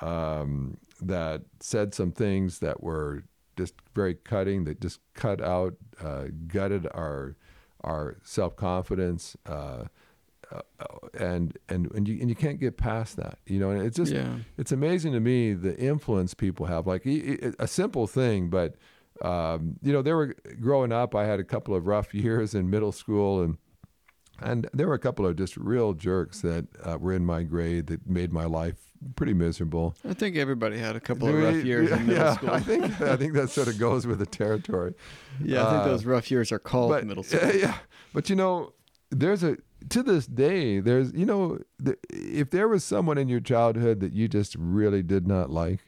um, 0.00 0.78
that 1.00 1.42
said 1.60 1.94
some 1.94 2.12
things 2.12 2.58
that 2.58 2.82
were 2.82 3.24
just 3.56 3.74
very 3.94 4.14
cutting. 4.14 4.64
That 4.64 4.80
just 4.80 5.00
cut 5.14 5.40
out, 5.40 5.74
uh, 6.02 6.26
gutted 6.46 6.86
our 6.92 7.36
our 7.84 8.16
self 8.22 8.56
confidence. 8.56 9.36
Uh, 9.46 9.84
uh, 10.50 10.62
and 11.18 11.58
and 11.68 11.92
and 11.92 12.08
you 12.08 12.18
and 12.20 12.30
you 12.30 12.34
can't 12.34 12.58
get 12.58 12.78
past 12.78 13.16
that, 13.16 13.38
you 13.46 13.60
know. 13.60 13.70
And 13.70 13.82
it's 13.82 13.96
just 13.96 14.12
yeah. 14.12 14.36
it's 14.56 14.72
amazing 14.72 15.12
to 15.12 15.20
me 15.20 15.52
the 15.52 15.76
influence 15.76 16.32
people 16.32 16.66
have. 16.66 16.86
Like 16.86 17.04
a 17.04 17.66
simple 17.66 18.06
thing, 18.06 18.48
but 18.48 18.76
um, 19.22 19.76
you 19.82 19.92
know, 19.92 20.02
they 20.02 20.12
were 20.12 20.34
growing 20.60 20.92
up. 20.92 21.14
I 21.14 21.26
had 21.26 21.40
a 21.40 21.44
couple 21.44 21.74
of 21.74 21.86
rough 21.86 22.14
years 22.14 22.54
in 22.54 22.70
middle 22.70 22.92
school, 22.92 23.42
and 23.42 23.58
and 24.40 24.68
there 24.72 24.86
were 24.86 24.94
a 24.94 25.00
couple 25.00 25.26
of 25.26 25.36
just 25.36 25.56
real 25.56 25.94
jerks 25.94 26.42
that 26.42 26.66
uh, 26.84 26.96
were 26.98 27.12
in 27.12 27.26
my 27.26 27.42
grade 27.42 27.88
that 27.88 28.08
made 28.08 28.32
my 28.32 28.44
life 28.44 28.76
pretty 29.16 29.34
miserable. 29.34 29.96
I 30.08 30.14
think 30.14 30.36
everybody 30.36 30.78
had 30.78 30.96
a 30.96 31.00
couple 31.00 31.28
of 31.28 31.34
rough 31.34 31.64
years 31.64 31.90
yeah, 31.90 31.96
in 31.96 32.06
middle 32.06 32.24
yeah, 32.24 32.34
school. 32.34 32.50
I 32.50 32.60
think 32.60 33.00
I 33.00 33.16
think 33.16 33.32
that 33.34 33.50
sort 33.50 33.68
of 33.68 33.78
goes 33.86 34.06
with 34.06 34.18
the 34.18 34.26
territory. 34.26 34.94
yeah, 35.42 35.66
I 35.66 35.70
think 35.70 35.82
uh, 35.82 35.88
those 35.88 36.04
rough 36.04 36.30
years 36.30 36.52
are 36.52 36.58
called 36.58 36.90
but 36.90 37.04
middle 37.06 37.22
school. 37.22 37.52
yeah, 37.54 37.78
but 38.12 38.30
you 38.30 38.36
know, 38.36 38.72
there's 39.10 39.42
a 39.42 39.56
to 39.90 40.02
this 40.02 40.26
day, 40.26 40.80
there's 40.80 41.12
you 41.12 41.24
know, 41.24 41.58
the, 41.78 41.96
if 42.10 42.50
there 42.50 42.68
was 42.68 42.84
someone 42.84 43.18
in 43.18 43.28
your 43.28 43.40
childhood 43.40 44.00
that 44.00 44.12
you 44.12 44.28
just 44.28 44.56
really 44.58 45.02
did 45.02 45.26
not 45.26 45.50
like, 45.50 45.80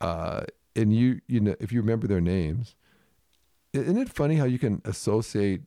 uh, 0.00 0.42
and 0.76 0.92
you 0.94 1.20
you 1.28 1.40
know, 1.40 1.54
if 1.60 1.72
you 1.72 1.80
remember 1.80 2.06
their 2.06 2.20
names, 2.20 2.74
isn't 3.72 3.96
it 3.98 4.08
funny 4.08 4.36
how 4.36 4.44
you 4.44 4.58
can 4.58 4.80
associate 4.84 5.62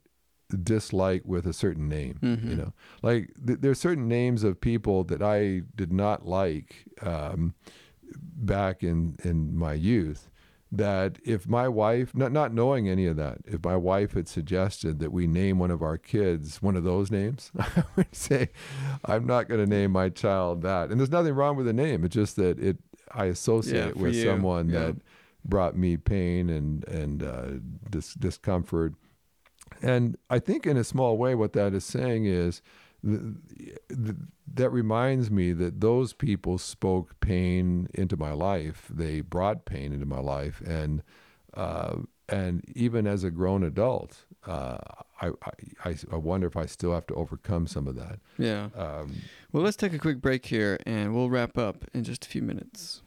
dislike 0.63 1.23
with 1.25 1.45
a 1.45 1.53
certain 1.53 1.89
name? 1.89 2.19
You 2.21 2.29
Mhm. 2.37 2.57
know, 2.57 2.73
like 3.03 3.33
th- 3.45 3.59
are 3.71 3.75
certain 3.75 4.07
names 4.07 4.43
of 4.43 4.61
people 4.61 5.03
that 5.05 5.21
I 5.21 5.63
did 5.75 5.91
not 5.91 6.25
like 6.25 6.85
um, 7.01 7.53
back 8.15 8.83
in 8.83 9.17
in 9.23 9.57
my 9.57 9.73
youth. 9.73 10.29
that 10.69 11.17
if 11.23 11.47
my 11.47 11.65
wife, 11.65 12.13
not, 12.13 12.29
not 12.33 12.53
knowing 12.53 12.89
any 12.89 13.05
of 13.05 13.15
that, 13.15 13.37
if 13.45 13.63
my 13.63 13.77
wife 13.77 14.11
had 14.15 14.27
suggested 14.27 14.99
that 14.99 15.13
we 15.13 15.25
name 15.25 15.59
one 15.59 15.71
of 15.71 15.81
our 15.81 15.97
kids 15.97 16.61
one 16.61 16.75
of 16.75 16.83
those 16.83 17.09
names, 17.09 17.51
I 17.57 17.83
would 17.95 18.13
say, 18.13 18.49
I'm 19.05 19.25
not 19.25 19.47
going 19.47 19.61
to 19.61 19.65
name 19.65 19.91
my 19.91 20.09
child 20.09 20.63
that. 20.63 20.89
And 20.89 20.99
there's 20.99 21.09
nothing 21.09 21.33
wrong 21.35 21.55
with 21.55 21.67
the 21.67 21.71
name. 21.71 22.03
It's 22.03 22.13
just 22.13 22.35
that 22.35 22.59
it 22.59 22.79
I 23.11 23.25
associate 23.25 23.95
Yeah, 23.95 24.01
with 24.01 24.15
you, 24.15 24.23
someone 24.23 24.69
yeah. 24.69 24.79
that 24.79 24.95
brought 25.45 25.77
me 25.77 25.97
pain 25.97 26.49
and 26.49 26.87
and 26.87 27.23
uh, 27.23 27.47
dis- 27.89 28.13
discomfort. 28.15 28.93
And 29.81 30.17
I 30.29 30.39
think 30.39 30.65
in 30.65 30.77
a 30.77 30.83
small 30.83 31.17
way, 31.17 31.35
what 31.35 31.53
that 31.53 31.73
is 31.73 31.83
saying 31.85 32.25
is 32.25 32.61
th- 33.03 33.21
th- 33.89 34.15
that 34.53 34.69
reminds 34.69 35.29
me 35.29 35.53
that 35.53 35.81
those 35.81 36.13
people 36.13 36.57
spoke 36.57 37.19
pain 37.19 37.87
into 37.93 38.17
my 38.17 38.31
life. 38.31 38.87
They 38.89 39.21
brought 39.21 39.65
pain 39.65 39.91
into 39.93 40.05
my 40.05 40.19
life, 40.19 40.61
and 40.65 41.03
uh, 41.53 41.97
and 42.29 42.63
even 42.75 43.07
as 43.07 43.23
a 43.23 43.31
grown 43.31 43.63
adult, 43.63 44.23
uh, 44.45 44.77
I, 45.21 45.31
I 45.85 45.95
I 46.11 46.15
wonder 46.15 46.47
if 46.47 46.55
I 46.55 46.65
still 46.65 46.93
have 46.93 47.07
to 47.07 47.15
overcome 47.15 47.67
some 47.67 47.87
of 47.87 47.95
that. 47.95 48.19
Yeah. 48.37 48.69
Um, 48.75 49.15
Well, 49.51 49.63
let's 49.63 49.77
take 49.77 49.93
a 49.93 49.99
quick 49.99 50.21
break 50.21 50.45
here 50.45 50.77
and 50.85 51.15
we'll 51.15 51.29
wrap 51.29 51.57
up 51.57 51.85
in 51.93 52.03
just 52.03 52.25
a 52.25 52.29
few 52.29 52.41
minutes. 52.41 53.01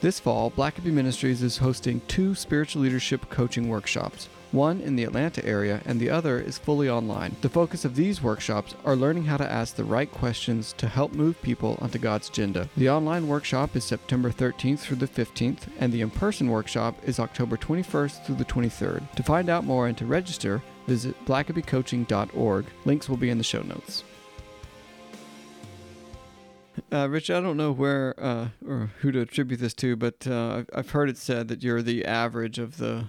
This 0.00 0.18
fall, 0.20 0.50
Blackaby 0.50 0.92
Ministries 0.92 1.42
is 1.42 1.58
hosting 1.58 2.00
two 2.08 2.34
spiritual 2.34 2.82
leadership 2.82 3.28
coaching 3.28 3.68
workshops. 3.68 4.28
One 4.52 4.80
in 4.80 4.96
the 4.96 5.04
Atlanta 5.04 5.44
area 5.46 5.80
and 5.84 6.00
the 6.00 6.10
other 6.10 6.40
is 6.40 6.58
fully 6.58 6.90
online. 6.90 7.36
The 7.40 7.48
focus 7.48 7.84
of 7.84 7.94
these 7.94 8.20
workshops 8.20 8.74
are 8.84 8.96
learning 8.96 9.24
how 9.24 9.36
to 9.36 9.48
ask 9.50 9.76
the 9.76 9.84
right 9.84 10.10
questions 10.10 10.72
to 10.78 10.88
help 10.88 11.12
move 11.12 11.40
people 11.40 11.78
onto 11.80 12.00
God's 12.00 12.28
agenda. 12.28 12.68
The 12.76 12.90
online 12.90 13.28
workshop 13.28 13.76
is 13.76 13.84
September 13.84 14.30
13th 14.32 14.80
through 14.80 14.96
the 14.96 15.06
15th, 15.06 15.68
and 15.78 15.92
the 15.92 16.00
in 16.00 16.10
person 16.10 16.48
workshop 16.48 16.96
is 17.04 17.20
October 17.20 17.56
21st 17.56 18.24
through 18.24 18.34
the 18.36 18.44
23rd. 18.44 19.08
To 19.14 19.22
find 19.22 19.48
out 19.48 19.64
more 19.64 19.86
and 19.86 19.96
to 19.98 20.06
register, 20.06 20.60
visit 20.88 21.14
blackabycoaching.org. 21.26 22.64
Links 22.84 23.08
will 23.08 23.16
be 23.16 23.30
in 23.30 23.38
the 23.38 23.44
show 23.44 23.62
notes. 23.62 24.02
Uh, 26.92 27.08
Rich, 27.08 27.30
I 27.30 27.40
don't 27.40 27.56
know 27.56 27.70
where 27.70 28.14
uh, 28.18 28.48
or 28.66 28.90
who 28.98 29.12
to 29.12 29.20
attribute 29.20 29.60
this 29.60 29.74
to, 29.74 29.94
but 29.94 30.26
uh, 30.26 30.56
I've, 30.56 30.70
I've 30.74 30.90
heard 30.90 31.08
it 31.08 31.18
said 31.18 31.46
that 31.48 31.62
you're 31.62 31.82
the 31.82 32.04
average 32.04 32.58
of 32.58 32.78
the 32.78 33.06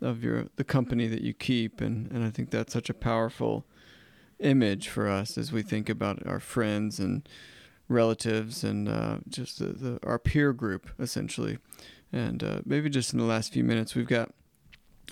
of 0.00 0.22
your 0.22 0.46
the 0.56 0.64
company 0.64 1.06
that 1.08 1.22
you 1.22 1.32
keep, 1.32 1.80
and, 1.80 2.10
and 2.10 2.24
I 2.24 2.30
think 2.30 2.50
that's 2.50 2.72
such 2.72 2.90
a 2.90 2.94
powerful 2.94 3.64
image 4.38 4.88
for 4.88 5.08
us 5.08 5.38
as 5.38 5.50
we 5.50 5.62
think 5.62 5.88
about 5.88 6.26
our 6.26 6.40
friends 6.40 7.00
and 7.00 7.26
relatives 7.88 8.62
and 8.64 8.88
uh, 8.88 9.18
just 9.28 9.58
the, 9.58 9.66
the 9.66 9.98
our 10.02 10.18
peer 10.18 10.52
group 10.52 10.90
essentially. 10.98 11.58
And 12.12 12.42
uh, 12.42 12.60
maybe 12.64 12.88
just 12.88 13.12
in 13.12 13.18
the 13.18 13.24
last 13.24 13.52
few 13.52 13.64
minutes, 13.64 13.94
we've 13.94 14.06
got 14.06 14.32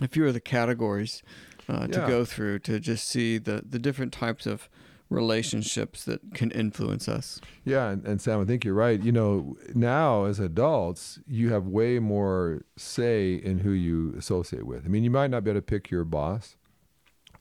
a 0.01 0.09
few 0.09 0.27
of 0.27 0.35
the 0.35 0.41
categories 0.41 1.23
uh, 1.69 1.87
to 1.87 2.01
go 2.07 2.25
through 2.25 2.59
to 2.61 2.79
just 2.81 3.09
see 3.09 3.39
the 3.39 3.63
the 3.69 3.79
different 3.79 4.13
types 4.13 4.47
of 4.47 4.69
relationships 5.15 6.05
that 6.05 6.21
can 6.35 6.51
influence 6.51 7.09
us. 7.09 7.41
Yeah, 7.65 7.91
and, 7.91 8.07
and 8.07 8.21
Sam, 8.21 8.41
I 8.41 8.45
think 8.45 8.65
you're 8.65 8.75
right. 8.75 9.03
You 9.03 9.13
know, 9.13 9.57
now 9.75 10.25
as 10.25 10.41
adults, 10.41 11.19
you 11.27 11.51
have 11.51 11.67
way 11.67 11.99
more 11.99 12.63
say 12.77 13.35
in 13.35 13.61
who 13.61 13.71
you 13.71 14.15
associate 14.19 14.67
with. 14.67 14.85
I 14.85 14.89
mean, 14.89 15.05
you 15.05 15.11
might 15.11 15.31
not 15.31 15.45
be 15.45 15.51
able 15.51 15.61
to 15.61 15.63
pick 15.63 15.91
your 15.91 16.05
boss, 16.05 16.57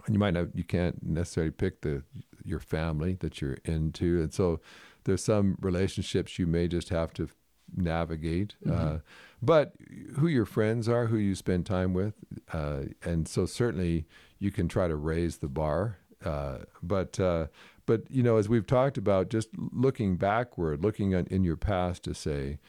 and 0.06 0.16
you 0.16 0.20
might 0.20 0.34
not, 0.34 0.56
you 0.56 0.64
can't 0.64 1.04
necessarily 1.04 1.52
pick 1.52 1.82
the 1.82 2.04
your 2.46 2.60
family 2.60 3.16
that 3.22 3.42
you're 3.42 3.58
into, 3.64 4.22
and 4.22 4.34
so 4.34 4.60
there's 5.06 5.24
some 5.24 5.58
relationships 5.62 6.38
you 6.38 6.48
may 6.48 6.68
just 6.68 6.90
have 6.90 7.14
to 7.14 7.30
navigate. 7.76 8.56
Uh, 8.70 8.98
but 9.42 9.74
who 10.18 10.28
your 10.28 10.46
friends 10.46 10.88
are, 10.88 11.08
who 11.08 11.18
you 11.18 11.36
spend 11.36 11.66
time 11.66 11.94
with, 11.94 12.14
uh, 12.52 12.82
and 13.04 13.28
so 13.28 13.46
certainly 13.46 14.06
you 14.40 14.52
can 14.52 14.68
try 14.68 14.88
to 14.88 14.96
raise 14.96 15.38
the 15.38 15.48
bar. 15.48 15.98
Uh, 16.24 16.60
but 16.82 17.20
uh, 17.20 17.48
but 17.86 18.04
you 18.10 18.24
know, 18.24 18.38
as 18.38 18.48
we've 18.50 18.68
talked 18.68 18.98
about, 18.98 19.30
just 19.30 19.50
looking 19.72 20.18
backward, 20.18 20.84
looking 20.84 21.14
on, 21.16 21.26
in 21.28 21.44
your 21.44 21.58
past 21.58 22.04
to 22.04 22.14
say, 22.14 22.60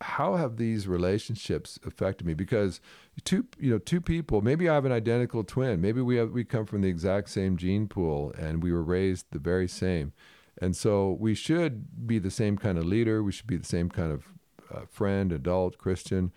how 0.00 0.34
have 0.34 0.56
these 0.56 0.88
relationships 0.88 1.78
affected 1.86 2.26
me? 2.26 2.34
Because 2.34 2.80
two 3.24 3.46
you 3.58 3.70
know 3.70 3.78
two 3.78 4.00
people, 4.00 4.40
maybe 4.40 4.68
I 4.68 4.74
have 4.74 4.84
an 4.84 4.92
identical 4.92 5.44
twin, 5.44 5.80
maybe 5.80 6.00
we 6.00 6.16
have 6.16 6.30
we 6.30 6.44
come 6.44 6.66
from 6.66 6.82
the 6.82 6.88
exact 6.88 7.30
same 7.30 7.56
gene 7.56 7.86
pool, 7.88 8.32
and 8.38 8.62
we 8.62 8.72
were 8.72 8.82
raised 8.82 9.26
the 9.30 9.38
very 9.38 9.68
same. 9.68 10.12
And 10.60 10.76
so 10.76 11.16
we 11.18 11.34
should 11.34 12.06
be 12.06 12.18
the 12.18 12.30
same 12.30 12.58
kind 12.58 12.78
of 12.78 12.84
leader. 12.84 13.22
We 13.22 13.32
should 13.32 13.46
be 13.46 13.56
the 13.56 13.64
same 13.64 13.88
kind 13.88 14.12
of 14.12 14.26
uh, 14.72 14.80
friend, 14.90 15.32
adult, 15.32 15.78
Christian. 15.78 16.30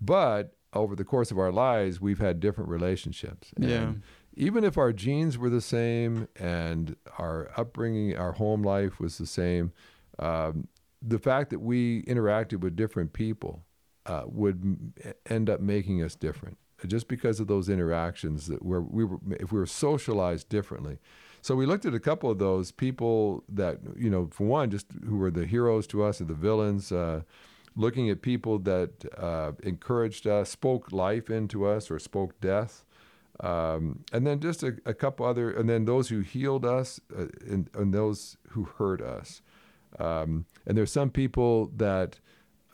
But 0.00 0.54
over 0.72 0.96
the 0.96 1.04
course 1.04 1.30
of 1.30 1.38
our 1.38 1.52
lives, 1.52 2.00
we've 2.00 2.18
had 2.18 2.40
different 2.40 2.70
relationships. 2.70 3.52
Yeah. 3.56 3.92
Even 4.34 4.64
if 4.64 4.78
our 4.78 4.92
genes 4.92 5.36
were 5.36 5.50
the 5.50 5.60
same 5.60 6.28
and 6.36 6.96
our 7.18 7.50
upbringing, 7.56 8.16
our 8.16 8.32
home 8.32 8.62
life 8.62 8.98
was 8.98 9.18
the 9.18 9.26
same, 9.26 9.72
um, 10.18 10.68
the 11.00 11.18
fact 11.18 11.50
that 11.50 11.60
we 11.60 12.02
interacted 12.04 12.60
with 12.60 12.76
different 12.76 13.12
people 13.12 13.62
uh, 14.06 14.22
would 14.26 14.92
end 15.28 15.50
up 15.50 15.60
making 15.60 16.02
us 16.02 16.14
different 16.14 16.58
just 16.86 17.08
because 17.08 17.40
of 17.40 17.46
those 17.46 17.68
interactions 17.68 18.46
that 18.46 18.64
where 18.64 18.80
we 18.80 19.04
were 19.04 19.18
if 19.38 19.52
we 19.52 19.58
were 19.58 19.66
socialized 19.66 20.48
differently. 20.48 20.98
So 21.40 21.54
we 21.56 21.66
looked 21.66 21.86
at 21.86 21.94
a 21.94 22.00
couple 22.00 22.30
of 22.30 22.38
those 22.38 22.72
people 22.72 23.44
that 23.48 23.78
you 23.96 24.10
know 24.10 24.28
for 24.32 24.46
one 24.46 24.70
just 24.70 24.86
who 25.06 25.16
were 25.16 25.30
the 25.30 25.46
heroes 25.46 25.86
to 25.88 26.02
us 26.02 26.20
or 26.20 26.24
the 26.24 26.34
villains 26.34 26.92
uh, 26.92 27.22
looking 27.76 28.10
at 28.10 28.22
people 28.22 28.58
that 28.60 29.04
uh, 29.16 29.52
encouraged 29.62 30.26
us 30.26 30.50
spoke 30.50 30.92
life 30.92 31.30
into 31.30 31.66
us 31.66 31.90
or 31.90 31.98
spoke 31.98 32.40
death 32.40 32.84
um, 33.40 34.04
and 34.12 34.26
then 34.26 34.40
just 34.40 34.62
a, 34.62 34.76
a 34.84 34.94
couple 34.94 35.26
other 35.26 35.50
and 35.50 35.68
then 35.68 35.84
those 35.84 36.08
who 36.08 36.20
healed 36.20 36.64
us 36.64 37.00
uh, 37.16 37.26
and, 37.48 37.68
and 37.74 37.92
those 37.92 38.36
who 38.50 38.64
hurt 38.64 39.00
us 39.00 39.42
um, 39.98 40.46
and 40.66 40.76
there's 40.76 40.92
some 40.92 41.10
people 41.10 41.70
that 41.76 42.20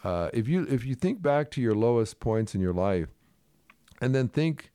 uh, 0.04 0.30
if 0.32 0.48
you 0.48 0.66
if 0.68 0.84
you 0.84 0.94
think 0.94 1.22
back 1.22 1.50
to 1.50 1.60
your 1.60 1.74
lowest 1.74 2.20
points 2.20 2.54
in 2.54 2.60
your 2.60 2.74
life 2.74 3.08
and 4.00 4.14
then 4.14 4.28
think 4.28 4.70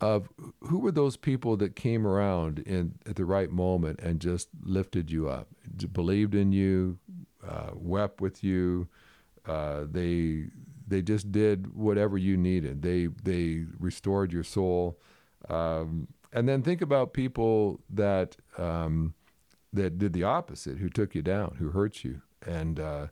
of 0.00 0.28
who 0.60 0.78
were 0.78 0.92
those 0.92 1.16
people 1.16 1.56
that 1.58 1.76
came 1.76 2.06
around 2.06 2.60
in 2.60 2.94
at 3.06 3.16
the 3.16 3.24
right 3.24 3.50
moment 3.50 4.00
and 4.00 4.20
just 4.20 4.48
lifted 4.62 5.10
you 5.10 5.28
up, 5.28 5.48
believed 5.92 6.34
in 6.34 6.52
you, 6.52 6.98
uh, 7.46 7.70
wept 7.74 8.20
with 8.20 8.42
you. 8.42 8.88
Uh, 9.46 9.84
they 9.90 10.46
they 10.86 11.02
just 11.02 11.30
did 11.30 11.74
whatever 11.74 12.16
you 12.16 12.36
needed. 12.36 12.82
They 12.82 13.08
they 13.22 13.66
restored 13.78 14.32
your 14.32 14.44
soul. 14.44 14.98
Um, 15.48 16.08
and 16.32 16.48
then 16.48 16.62
think 16.62 16.80
about 16.82 17.12
people 17.12 17.80
that 17.90 18.36
um, 18.58 19.14
that 19.72 19.98
did 19.98 20.12
the 20.12 20.24
opposite, 20.24 20.78
who 20.78 20.88
took 20.88 21.14
you 21.14 21.22
down, 21.22 21.56
who 21.58 21.70
hurt 21.70 22.04
you. 22.04 22.22
And 22.46 22.78
uh, 22.78 23.06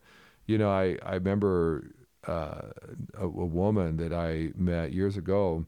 you 0.46 0.58
know, 0.58 0.70
I 0.70 0.98
I 1.04 1.14
remember 1.14 1.92
uh, 2.26 2.70
a, 3.14 3.24
a 3.24 3.26
woman 3.26 3.96
that 3.98 4.12
I 4.12 4.50
met 4.56 4.92
years 4.92 5.16
ago. 5.16 5.66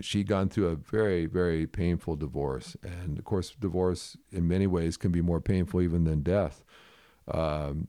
She'd 0.00 0.26
gone 0.26 0.48
through 0.48 0.68
a 0.68 0.76
very 0.76 1.26
very 1.26 1.66
painful 1.66 2.16
divorce, 2.16 2.76
and 2.82 3.18
of 3.18 3.24
course, 3.24 3.54
divorce 3.58 4.16
in 4.30 4.48
many 4.48 4.66
ways 4.66 4.96
can 4.96 5.12
be 5.12 5.20
more 5.20 5.40
painful 5.40 5.82
even 5.82 6.04
than 6.04 6.22
death. 6.22 6.64
Um, 7.28 7.88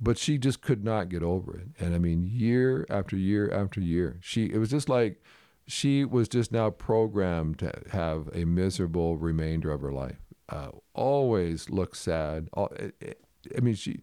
but 0.00 0.18
she 0.18 0.38
just 0.38 0.62
could 0.62 0.82
not 0.82 1.10
get 1.10 1.22
over 1.22 1.56
it, 1.56 1.68
and 1.78 1.94
I 1.94 1.98
mean, 1.98 2.24
year 2.24 2.86
after 2.88 3.16
year 3.16 3.52
after 3.52 3.80
year, 3.80 4.18
she 4.22 4.46
it 4.46 4.56
was 4.58 4.70
just 4.70 4.88
like 4.88 5.22
she 5.66 6.04
was 6.04 6.28
just 6.28 6.52
now 6.52 6.70
programmed 6.70 7.58
to 7.60 7.72
have 7.90 8.28
a 8.34 8.44
miserable 8.44 9.16
remainder 9.16 9.70
of 9.70 9.80
her 9.80 9.92
life. 9.92 10.18
Uh, 10.48 10.68
always 10.94 11.70
look 11.70 11.94
sad. 11.94 12.48
I 12.56 13.60
mean, 13.60 13.74
she 13.74 14.00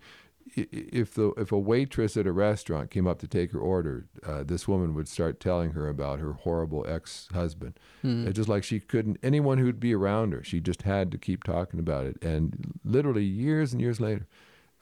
if 0.56 1.14
the 1.14 1.32
if 1.38 1.52
a 1.52 1.60
waitress 1.60 2.18
at 2.18 2.26
a 2.26 2.32
restaurant 2.32 2.90
came 2.90 3.08
up 3.08 3.20
to 3.20 3.28
take 3.28 3.52
her 3.52 3.60
order, 3.60 4.08
uh, 4.26 4.44
this 4.44 4.68
woman 4.68 4.94
would 4.96 5.08
start 5.08 5.40
telling 5.40 5.72
her 5.72 5.88
about 5.88 6.20
her 6.20 6.34
horrible 6.34 6.86
ex 6.88 7.28
husband. 7.34 7.80
It's 8.28 8.36
just 8.36 8.50
like 8.50 8.64
she 8.64 8.80
couldn't. 8.80 9.18
Anyone 9.22 9.58
who'd 9.58 9.80
be 9.80 9.94
around 9.94 10.34
her, 10.34 10.44
she 10.44 10.60
just 10.60 10.84
had 10.84 11.12
to 11.12 11.18
keep 11.18 11.44
talking 11.44 11.80
about 11.80 12.06
it. 12.06 12.18
And 12.24 12.74
literally 12.84 13.24
years 13.24 13.74
and 13.74 13.82
years 13.82 14.00
later, 14.00 14.28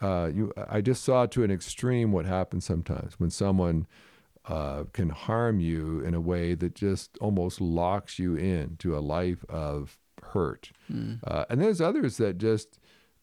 uh, 0.01 0.29
you 0.33 0.53
I 0.69 0.81
just 0.81 1.03
saw 1.03 1.25
to 1.25 1.43
an 1.43 1.51
extreme 1.51 2.11
what 2.11 2.25
happens 2.25 2.65
sometimes 2.65 3.19
when 3.19 3.29
someone 3.29 3.87
uh, 4.47 4.83
can 4.93 5.09
harm 5.09 5.59
you 5.59 5.99
in 6.01 6.13
a 6.13 6.21
way 6.21 6.55
that 6.55 6.73
just 6.75 7.17
almost 7.19 7.59
locks 7.59 8.17
you 8.17 8.35
into 8.35 8.97
a 8.97 8.99
life 8.99 9.43
of 9.49 9.97
hurt. 10.23 10.71
Uh, 11.25 11.45
and 11.49 11.61
there's 11.61 11.81
others 11.81 12.17
that 12.17 12.37
just 12.37 12.79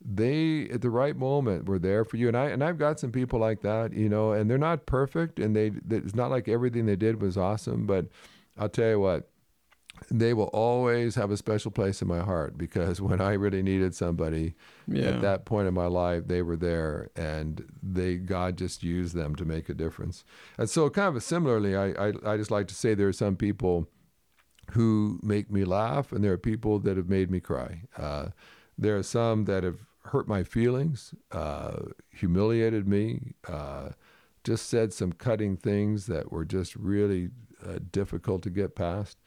they 0.07 0.69
at 0.71 0.83
the 0.83 0.91
right 0.91 1.17
moment 1.17 1.67
were 1.67 1.79
there 1.79 2.05
for 2.05 2.19
you. 2.19 2.29
And 2.29 2.37
I 2.37 2.47
and 2.51 2.63
I've 2.63 2.79
got 2.79 3.01
some 3.01 3.11
people 3.11 3.39
like 3.39 3.63
that, 3.63 3.95
you 3.95 4.09
know, 4.09 4.33
and 4.33 4.51
they're 4.51 4.59
not 4.59 4.85
perfect, 4.87 5.39
and 5.39 5.57
they 5.57 5.73
it's 5.91 6.15
not 6.15 6.31
like 6.31 6.49
everything 6.49 6.87
they 6.87 6.97
did 6.97 7.23
was 7.23 7.39
awesome. 7.39 7.87
But 7.87 8.07
I'll 8.59 8.69
tell 8.69 8.91
you 8.91 9.01
what, 9.01 9.31
they 10.11 10.35
will 10.35 10.51
always 10.53 11.15
have 11.15 11.31
a 11.31 11.37
special 11.37 11.71
place 11.71 12.03
in 12.03 12.09
my 12.09 12.21
heart 12.21 12.57
because 12.59 13.01
when 13.09 13.21
I 13.21 13.33
really 13.35 13.63
needed 13.63 13.95
somebody 13.95 14.55
Yeah. 14.87 15.09
at 15.11 15.21
that 15.23 15.45
point 15.45 15.69
in 15.69 15.75
my 15.75 15.87
life, 15.87 16.27
they 16.27 16.43
were 16.43 16.57
there, 16.57 17.09
and 17.17 17.65
they 17.83 18.17
God 18.17 18.57
just 18.59 18.83
used 18.83 19.15
them 19.15 19.35
to 19.37 19.45
make 19.45 19.69
a 19.69 19.75
difference. 19.75 20.25
And 20.59 20.69
so, 20.69 20.91
kind 20.91 21.17
of 21.17 21.23
similarly, 21.23 21.75
I 21.77 21.87
I, 22.09 22.13
I 22.33 22.37
just 22.37 22.51
like 22.51 22.69
to 22.69 22.75
say 22.75 22.95
there 22.95 23.09
are 23.09 23.13
some 23.13 23.37
people 23.37 23.89
who 24.73 25.21
make 25.23 25.51
me 25.51 25.65
laugh, 25.65 26.13
and 26.13 26.25
there 26.25 26.33
are 26.33 26.39
people 26.39 26.79
that 26.81 26.97
have 26.97 27.09
made 27.09 27.31
me 27.31 27.41
cry. 27.41 27.83
Uh, 27.97 28.27
there 28.79 28.97
are 28.97 29.03
some 29.03 29.45
that 29.45 29.63
have 29.63 29.81
hurt 30.07 30.27
my 30.29 30.43
feelings, 30.43 31.15
uh, 31.33 31.77
humiliated 32.11 32.87
me, 32.89 33.35
uh, 33.49 33.91
just 34.43 34.69
said 34.69 34.93
some 34.93 35.13
cutting 35.13 35.57
things 35.57 36.07
that 36.07 36.31
were 36.33 36.45
just 36.45 36.75
really 36.77 37.31
uh, 37.67 37.79
difficult 37.93 38.43
to 38.43 38.51
get 38.51 38.75
past. 38.75 39.19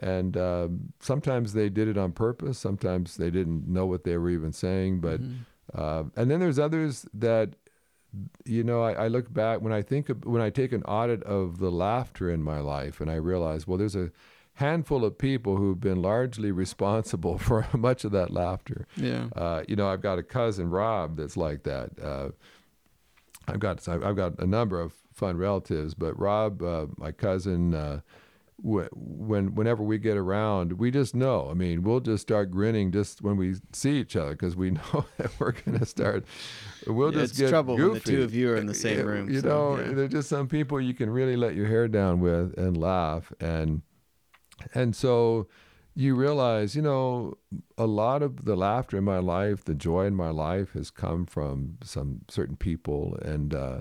And 0.00 0.36
um, 0.36 0.92
sometimes 1.00 1.52
they 1.52 1.68
did 1.68 1.88
it 1.88 1.98
on 1.98 2.12
purpose. 2.12 2.58
Sometimes 2.58 3.16
they 3.16 3.30
didn't 3.30 3.66
know 3.68 3.86
what 3.86 4.04
they 4.04 4.16
were 4.16 4.30
even 4.30 4.52
saying. 4.52 5.00
But 5.00 5.20
Mhm. 5.20 5.36
uh, 5.74 6.04
and 6.16 6.30
then 6.30 6.40
there's 6.40 6.58
others 6.58 7.06
that, 7.12 7.54
you 8.44 8.64
know, 8.64 8.80
I, 8.82 8.92
I 9.04 9.08
look 9.08 9.32
back 9.32 9.60
when 9.60 9.72
I 9.72 9.82
think 9.82 10.08
of, 10.08 10.24
when 10.24 10.40
I 10.40 10.50
take 10.50 10.72
an 10.72 10.82
audit 10.84 11.22
of 11.24 11.58
the 11.58 11.70
laughter 11.70 12.30
in 12.30 12.42
my 12.42 12.60
life, 12.60 13.00
and 13.02 13.10
I 13.10 13.16
realize, 13.16 13.66
well, 13.66 13.76
there's 13.76 13.96
a 13.96 14.10
handful 14.54 15.04
of 15.04 15.18
people 15.18 15.56
who've 15.56 15.78
been 15.80 16.00
largely 16.00 16.50
responsible 16.50 17.36
for 17.48 17.66
much 17.76 18.04
of 18.04 18.12
that 18.12 18.30
laughter. 18.30 18.86
Yeah. 18.96 19.26
Uh, 19.36 19.62
you 19.68 19.76
know, 19.76 19.88
I've 19.88 20.00
got 20.00 20.18
a 20.18 20.22
cousin 20.22 20.70
Rob 20.70 21.16
that's 21.16 21.36
like 21.36 21.64
that. 21.64 21.90
Uh, 22.02 22.30
I've 23.46 23.60
got 23.60 23.86
I've 23.88 24.16
got 24.16 24.38
a 24.38 24.46
number 24.46 24.80
of 24.80 24.92
fun 25.12 25.36
relatives, 25.36 25.94
but 25.94 26.18
Rob, 26.18 26.62
uh, 26.62 26.86
my 26.96 27.12
cousin, 27.12 27.74
uh, 27.74 28.00
when 28.60 29.54
whenever 29.54 29.82
we 29.82 29.98
get 29.98 30.16
around, 30.16 30.72
we 30.72 30.90
just 30.90 31.14
know. 31.14 31.48
I 31.50 31.54
mean, 31.54 31.82
we'll 31.82 32.00
just 32.00 32.22
start 32.22 32.50
grinning 32.50 32.90
just 32.90 33.22
when 33.22 33.36
we 33.36 33.54
see 33.72 33.98
each 33.98 34.16
other 34.16 34.32
because 34.32 34.56
we 34.56 34.70
know 34.78 35.04
that 35.16 35.30
we're 35.38 35.52
going 35.52 35.78
to 35.78 35.86
start. 35.86 36.24
We'll 36.86 37.12
Yeah, 37.12 37.20
just 37.20 37.32
it's 37.32 37.40
get 37.40 37.50
trouble 37.50 37.76
when 37.76 37.92
the 37.92 38.00
two 38.00 38.22
of 38.22 38.34
you 38.34 38.50
are 38.50 38.56
in 38.56 38.66
the 38.66 38.74
same 38.74 39.06
room, 39.06 39.30
You 39.30 39.40
so, 39.40 39.48
know, 39.48 39.78
yeah. 39.78 39.92
there's 39.92 40.10
just 40.10 40.28
some 40.28 40.48
people 40.48 40.80
you 40.80 40.94
can 40.94 41.10
really 41.10 41.36
let 41.36 41.54
your 41.54 41.66
hair 41.66 41.88
down 41.88 42.20
with 42.20 42.58
and 42.58 42.76
laugh 42.76 43.32
and 43.40 43.82
and 44.74 44.94
so 44.96 45.46
you 45.94 46.14
realize, 46.14 46.76
you 46.76 46.82
know, 46.82 47.34
a 47.76 47.86
lot 47.86 48.22
of 48.22 48.44
the 48.44 48.54
laughter 48.56 48.98
in 48.98 49.04
my 49.04 49.18
life, 49.18 49.64
the 49.64 49.74
joy 49.74 50.06
in 50.06 50.14
my 50.14 50.30
life 50.30 50.72
has 50.74 50.90
come 50.90 51.26
from 51.26 51.78
some 51.82 52.20
certain 52.28 52.56
people. 52.56 53.16
And 53.22 53.52
uh, 53.52 53.80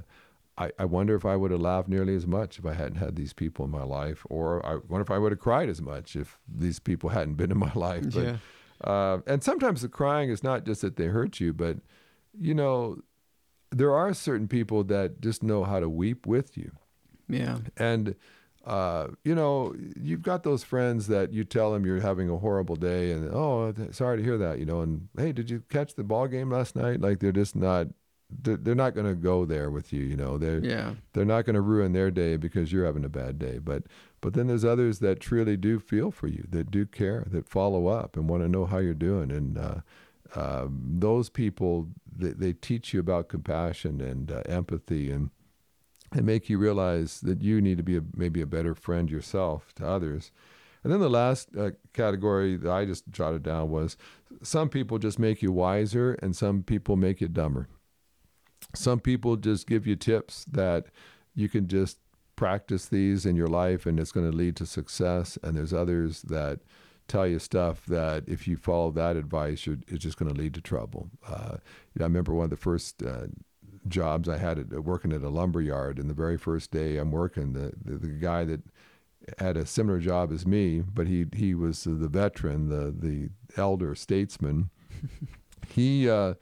I, 0.57 0.71
I 0.79 0.85
wonder 0.85 1.15
if 1.15 1.25
I 1.25 1.35
would 1.35 1.51
have 1.51 1.59
laughed 1.61 1.87
nearly 1.87 2.15
as 2.15 2.25
much 2.25 2.57
if 2.57 2.65
I 2.65 2.73
hadn't 2.73 2.95
had 2.97 3.15
these 3.15 3.33
people 3.33 3.65
in 3.65 3.71
my 3.71 3.83
life, 3.83 4.25
or 4.29 4.65
I 4.65 4.75
wonder 4.87 5.01
if 5.01 5.11
I 5.11 5.17
would 5.19 5.31
have 5.31 5.39
cried 5.39 5.69
as 5.69 5.81
much 5.81 6.15
if 6.15 6.39
these 6.47 6.79
people 6.79 7.09
hadn't 7.09 7.35
been 7.35 7.51
in 7.51 7.57
my 7.57 7.71
life. 7.75 8.05
But, 8.13 8.23
Yeah. 8.23 8.37
uh, 8.83 9.19
and 9.27 9.43
sometimes 9.43 9.81
the 9.81 9.89
crying 9.89 10.29
is 10.29 10.43
not 10.43 10.65
just 10.65 10.81
that 10.81 10.95
they 10.95 11.05
hurt 11.05 11.39
you, 11.39 11.53
but, 11.53 11.77
you 12.39 12.53
know, 12.55 12.97
there 13.71 13.93
are 13.93 14.13
certain 14.13 14.47
people 14.47 14.83
that 14.85 15.21
just 15.21 15.43
know 15.43 15.63
how 15.63 15.79
to 15.79 15.89
weep 15.89 16.25
with 16.25 16.57
you. 16.57 16.71
Yeah. 17.29 17.59
And 17.75 18.15
uh, 18.65 19.07
you 19.23 19.33
know, 19.33 19.73
you've 19.95 20.21
got 20.21 20.43
those 20.43 20.61
friends 20.61 21.07
that 21.07 21.31
you 21.31 21.45
tell 21.45 21.71
them 21.71 21.85
you're 21.85 22.01
having 22.01 22.29
a 22.29 22.35
horrible 22.37 22.75
day, 22.75 23.11
and 23.13 23.29
oh, 23.33 23.73
sorry 23.91 24.17
to 24.17 24.23
hear 24.23 24.37
that, 24.37 24.59
you 24.59 24.65
know. 24.65 24.81
And 24.81 25.07
hey, 25.17 25.31
did 25.31 25.49
you 25.49 25.63
catch 25.69 25.95
the 25.95 26.03
ball 26.03 26.27
game 26.27 26.49
last 26.51 26.75
night? 26.75 26.99
Like 26.99 27.19
they're 27.19 27.31
just 27.31 27.55
not, 27.55 27.87
they're, 28.29 28.57
they're 28.57 28.75
not 28.75 28.93
going 28.93 29.07
to 29.07 29.15
go 29.15 29.45
there 29.45 29.71
with 29.71 29.93
you, 29.93 30.01
you 30.01 30.17
know. 30.17 30.37
They're 30.37 30.63
Yeah. 30.63 30.95
they're 31.13 31.25
not 31.25 31.45
going 31.45 31.55
to 31.55 31.61
ruin 31.61 31.93
their 31.93 32.11
day 32.11 32.35
because 32.37 32.71
you're 32.71 32.85
having 32.85 33.05
a 33.05 33.09
bad 33.09 33.39
day. 33.39 33.57
But 33.59 33.83
but 34.21 34.33
then 34.33 34.47
there's 34.47 34.65
others 34.65 34.99
that 34.99 35.19
truly 35.19 35.55
do 35.57 35.79
feel 35.79 36.11
for 36.11 36.27
you, 36.27 36.45
that 36.49 36.71
do 36.71 36.85
care, 36.85 37.25
that 37.31 37.47
follow 37.47 37.87
up 37.87 38.17
and 38.17 38.27
want 38.27 38.43
to 38.43 38.49
know 38.49 38.65
how 38.65 38.79
you're 38.79 38.93
doing. 38.93 39.31
And 39.31 39.57
uh, 39.57 39.75
um, 40.35 40.81
those 40.99 41.29
people, 41.29 41.87
they, 42.13 42.31
they 42.31 42.53
teach 42.53 42.93
you 42.93 42.99
about 42.99 43.29
compassion 43.29 44.01
and 44.01 44.31
uh, 44.31 44.41
empathy 44.47 45.09
and 45.11 45.29
and 46.13 46.25
make 46.25 46.49
you 46.49 46.57
realize 46.57 47.19
that 47.21 47.41
you 47.41 47.59
need 47.61 47.77
to 47.77 47.83
be 47.83 47.97
a, 47.97 48.01
maybe 48.15 48.41
a 48.41 48.45
better 48.45 48.73
friend 48.73 49.09
yourself 49.09 49.73
to 49.75 49.85
others. 49.85 50.31
And 50.83 50.93
then 50.93 51.01
the 51.01 51.09
last 51.09 51.49
uh, 51.57 51.71
category 51.93 52.55
that 52.55 52.71
I 52.71 52.85
just 52.85 53.09
jotted 53.11 53.43
down 53.43 53.69
was 53.69 53.97
some 54.41 54.69
people 54.69 54.99
just 54.99 55.19
make 55.19 55.41
you 55.41 55.51
wiser 55.51 56.13
and 56.21 56.33
some 56.33 56.63
people 56.63 56.95
make 56.95 57.19
you 57.19 57.27
dumber. 57.27 57.67
Some 58.75 58.99
people 58.99 59.35
just 59.35 59.67
give 59.67 59.87
you 59.87 59.95
tips 59.95 60.45
that 60.45 60.87
you 61.35 61.49
can 61.49 61.67
just 61.67 61.99
practice 62.35 62.85
these 62.87 63.25
in 63.25 63.35
your 63.35 63.47
life 63.47 63.85
and 63.85 63.99
it's 63.99 64.11
going 64.11 64.29
to 64.29 64.35
lead 64.35 64.55
to 64.57 64.65
success. 64.65 65.37
And 65.43 65.55
there's 65.55 65.73
others 65.73 66.21
that 66.23 66.59
tell 67.07 67.25
you 67.25 67.39
stuff 67.39 67.85
that 67.85 68.23
if 68.27 68.47
you 68.47 68.57
follow 68.57 68.91
that 68.91 69.15
advice, 69.15 69.65
you're, 69.65 69.77
it's 69.87 70.03
just 70.03 70.17
going 70.17 70.31
to 70.31 70.39
lead 70.39 70.53
to 70.53 70.61
trouble. 70.61 71.09
Uh, 71.27 71.57
you 71.93 71.99
know, 71.99 72.05
I 72.05 72.07
remember 72.07 72.33
one 72.33 72.45
of 72.45 72.49
the 72.49 72.57
first 72.57 73.01
uh, 73.01 73.27
jobs 73.87 74.27
I 74.29 74.37
had 74.37 74.59
at, 74.59 74.69
working 74.83 75.13
at 75.13 75.21
a 75.21 75.29
lumber 75.29 75.61
yard. 75.61 75.99
And 75.99 76.09
the 76.09 76.13
very 76.13 76.37
first 76.37 76.71
day 76.71 76.97
I'm 76.97 77.11
working, 77.11 77.53
the, 77.53 77.73
the, 77.83 77.97
the 77.97 78.07
guy 78.07 78.43
that 78.45 78.61
had 79.39 79.57
a 79.57 79.65
similar 79.65 79.99
job 79.99 80.31
as 80.31 80.45
me, 80.45 80.81
but 80.81 81.07
he 81.07 81.25
he 81.35 81.53
was 81.53 81.83
the 81.83 82.07
veteran, 82.07 82.69
the 82.69 82.93
the 82.97 83.29
elder 83.59 83.93
statesman. 83.95 84.69
he 85.69 86.09
uh, 86.09 86.35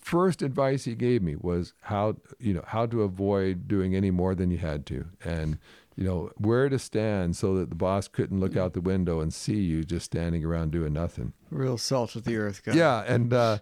first 0.00 0.42
advice 0.42 0.84
he 0.84 0.94
gave 0.94 1.22
me 1.22 1.36
was 1.36 1.74
how 1.82 2.16
you 2.38 2.54
know 2.54 2.64
how 2.66 2.86
to 2.86 3.02
avoid 3.02 3.68
doing 3.68 3.94
any 3.94 4.10
more 4.10 4.34
than 4.34 4.50
you 4.50 4.58
had 4.58 4.86
to, 4.86 5.06
and 5.24 5.58
you 5.96 6.04
know 6.04 6.30
where 6.36 6.68
to 6.68 6.78
stand 6.78 7.36
so 7.36 7.54
that 7.56 7.70
the 7.70 7.76
boss 7.76 8.08
couldn't 8.08 8.40
look 8.40 8.56
out 8.56 8.72
the 8.72 8.80
window 8.80 9.20
and 9.20 9.32
see 9.32 9.60
you 9.60 9.84
just 9.84 10.06
standing 10.06 10.44
around 10.44 10.72
doing 10.72 10.92
nothing. 10.92 11.32
Real 11.50 11.78
salt 11.78 12.16
of 12.16 12.24
the 12.24 12.36
earth 12.36 12.62
guy. 12.64 12.72
Yeah, 12.72 13.04
and 13.06 13.32
uh, 13.32 13.58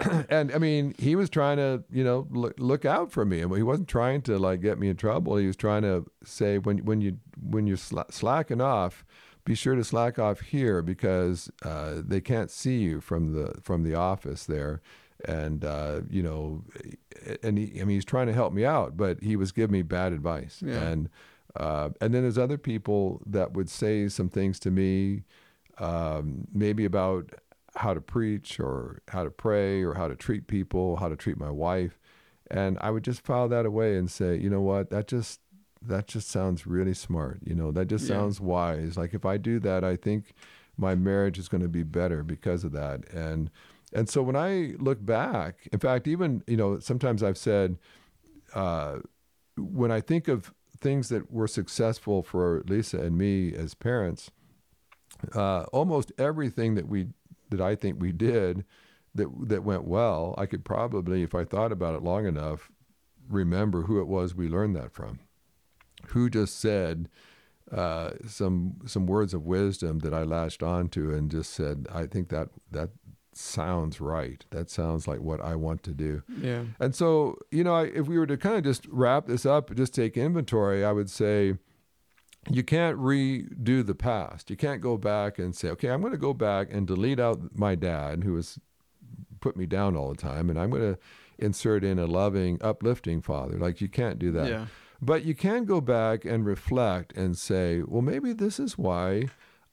and 0.28 0.52
I 0.52 0.58
mean, 0.58 0.94
he 0.98 1.16
was 1.16 1.30
trying 1.30 1.58
to, 1.58 1.84
you 1.90 2.02
know, 2.02 2.26
look, 2.30 2.54
look 2.58 2.84
out 2.84 3.12
for 3.12 3.24
me. 3.24 3.38
He 3.38 3.62
wasn't 3.62 3.88
trying 3.88 4.22
to 4.22 4.38
like 4.38 4.60
get 4.60 4.78
me 4.78 4.88
in 4.88 4.96
trouble. 4.96 5.36
He 5.36 5.46
was 5.46 5.56
trying 5.56 5.82
to 5.82 6.06
say 6.24 6.58
when 6.58 6.78
when 6.78 7.00
you 7.00 7.18
when 7.40 7.66
you're 7.66 7.76
sla- 7.76 8.12
slacking 8.12 8.60
off, 8.60 9.04
be 9.44 9.54
sure 9.54 9.74
to 9.74 9.84
slack 9.84 10.18
off 10.18 10.40
here 10.40 10.82
because 10.82 11.50
uh, 11.62 12.00
they 12.04 12.20
can't 12.20 12.50
see 12.50 12.78
you 12.78 13.00
from 13.00 13.34
the 13.34 13.54
from 13.62 13.84
the 13.84 13.94
office 13.94 14.44
there. 14.44 14.80
And 15.26 15.64
uh, 15.64 16.00
you 16.10 16.22
know, 16.22 16.64
and 17.42 17.58
he, 17.58 17.80
I 17.80 17.84
mean, 17.84 17.96
he's 17.96 18.04
trying 18.04 18.26
to 18.26 18.32
help 18.32 18.52
me 18.52 18.64
out, 18.64 18.96
but 18.96 19.22
he 19.22 19.36
was 19.36 19.52
giving 19.52 19.72
me 19.72 19.82
bad 19.82 20.12
advice. 20.12 20.62
Yeah. 20.64 20.80
And 20.80 21.08
uh, 21.56 21.90
and 22.00 22.12
then 22.12 22.22
there's 22.22 22.38
other 22.38 22.58
people 22.58 23.22
that 23.26 23.52
would 23.52 23.70
say 23.70 24.08
some 24.08 24.28
things 24.28 24.58
to 24.60 24.70
me, 24.70 25.22
um, 25.78 26.46
maybe 26.52 26.84
about 26.84 27.30
how 27.76 27.94
to 27.94 28.00
preach 28.00 28.60
or 28.60 29.02
how 29.08 29.24
to 29.24 29.30
pray 29.30 29.82
or 29.82 29.94
how 29.94 30.08
to 30.08 30.14
treat 30.14 30.46
people, 30.46 30.96
how 30.96 31.08
to 31.08 31.16
treat 31.16 31.38
my 31.38 31.50
wife. 31.50 31.98
And 32.50 32.78
I 32.80 32.90
would 32.90 33.02
just 33.04 33.22
file 33.24 33.48
that 33.48 33.66
away 33.66 33.96
and 33.96 34.10
say, 34.10 34.36
you 34.36 34.50
know 34.50 34.60
what, 34.60 34.90
that 34.90 35.08
just 35.08 35.40
that 35.80 36.06
just 36.06 36.28
sounds 36.28 36.66
really 36.66 36.94
smart. 36.94 37.40
You 37.44 37.54
know, 37.54 37.70
that 37.72 37.86
just 37.88 38.08
Yeah. 38.08 38.16
sounds 38.16 38.40
wise. 38.40 38.96
Like 38.96 39.14
if 39.14 39.24
I 39.24 39.36
do 39.36 39.58
that, 39.60 39.84
I 39.84 39.96
think 39.96 40.32
my 40.76 40.94
marriage 40.94 41.38
is 41.38 41.48
going 41.48 41.62
to 41.62 41.68
be 41.68 41.82
better 41.82 42.22
because 42.22 42.64
of 42.64 42.72
that. 42.72 43.08
And 43.12 43.50
and 43.94 44.08
so 44.08 44.22
when 44.22 44.36
I 44.36 44.74
look 44.78 45.04
back, 45.04 45.68
in 45.72 45.78
fact, 45.78 46.08
even 46.08 46.42
you 46.46 46.56
know, 46.56 46.78
sometimes 46.80 47.22
I've 47.22 47.38
said, 47.38 47.78
uh, 48.54 48.98
when 49.56 49.90
I 49.90 50.00
think 50.00 50.28
of 50.28 50.52
things 50.78 51.08
that 51.08 51.30
were 51.30 51.48
successful 51.48 52.22
for 52.22 52.62
Lisa 52.66 53.00
and 53.00 53.16
me 53.16 53.54
as 53.54 53.74
parents, 53.74 54.30
uh, 55.34 55.62
almost 55.72 56.12
everything 56.18 56.74
that 56.74 56.88
we 56.88 57.08
that 57.50 57.60
I 57.60 57.74
think 57.76 58.00
we 58.00 58.12
did 58.12 58.64
that 59.14 59.28
that 59.48 59.64
went 59.64 59.84
well, 59.84 60.34
I 60.36 60.46
could 60.46 60.64
probably, 60.64 61.22
if 61.22 61.34
I 61.34 61.44
thought 61.44 61.72
about 61.72 61.94
it 61.94 62.02
long 62.02 62.26
enough, 62.26 62.70
remember 63.28 63.82
who 63.82 64.00
it 64.00 64.08
was 64.08 64.34
we 64.34 64.48
learned 64.48 64.76
that 64.76 64.92
from. 64.92 65.20
Who 66.08 66.28
just 66.28 66.58
said 66.58 67.08
uh, 67.72 68.10
some 68.26 68.74
some 68.86 69.06
words 69.06 69.32
of 69.32 69.44
wisdom 69.44 70.00
that 70.00 70.12
I 70.12 70.22
latched 70.22 70.62
onto 70.62 71.12
and 71.12 71.30
just 71.30 71.52
said, 71.52 71.86
I 71.92 72.06
think 72.06 72.28
that 72.28 72.48
that 72.70 72.90
sounds 73.36 74.00
right. 74.00 74.44
That 74.50 74.70
sounds 74.70 75.06
like 75.06 75.20
what 75.20 75.40
I 75.40 75.54
want 75.54 75.82
to 75.84 75.92
do. 75.92 76.22
Yeah. 76.40 76.64
And 76.80 76.94
so, 76.94 77.38
you 77.50 77.64
know, 77.64 77.74
I, 77.74 77.84
if 77.84 78.06
we 78.06 78.18
were 78.18 78.26
to 78.26 78.36
kind 78.36 78.56
of 78.56 78.64
just 78.64 78.86
wrap 78.88 79.26
this 79.26 79.44
up, 79.46 79.74
just 79.74 79.94
take 79.94 80.16
inventory, 80.16 80.84
I 80.84 80.92
would 80.92 81.10
say 81.10 81.58
you 82.50 82.62
can't 82.62 82.98
redo 82.98 83.84
the 83.84 83.94
past. 83.94 84.50
You 84.50 84.56
can't 84.56 84.80
go 84.80 84.96
back 84.98 85.38
and 85.38 85.54
say, 85.54 85.68
okay, 85.70 85.88
I'm 85.88 86.00
going 86.00 86.12
to 86.12 86.18
go 86.18 86.34
back 86.34 86.68
and 86.70 86.86
delete 86.86 87.20
out 87.20 87.40
my 87.54 87.74
dad 87.74 88.24
who 88.24 88.36
has 88.36 88.58
put 89.40 89.56
me 89.56 89.66
down 89.66 89.96
all 89.96 90.08
the 90.08 90.16
time, 90.16 90.50
and 90.50 90.58
I'm 90.58 90.70
going 90.70 90.94
to 90.94 90.98
insert 91.38 91.84
in 91.84 91.98
a 91.98 92.06
loving, 92.06 92.58
uplifting 92.60 93.20
father. 93.22 93.58
Like, 93.58 93.80
you 93.80 93.88
can't 93.88 94.18
do 94.18 94.30
that. 94.32 94.48
Yeah. 94.48 94.66
But 95.02 95.24
you 95.24 95.34
can 95.34 95.64
go 95.64 95.80
back 95.80 96.24
and 96.24 96.46
reflect 96.46 97.12
and 97.16 97.36
say, 97.36 97.82
well, 97.82 98.00
maybe 98.00 98.32
this 98.32 98.58
is 98.58 98.78
why 98.78 99.28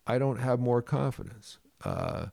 I 0.06 0.18
don't 0.18 0.40
have 0.40 0.60
more 0.60 0.82
confidence. 0.82 1.60
Uh, 1.86 2.28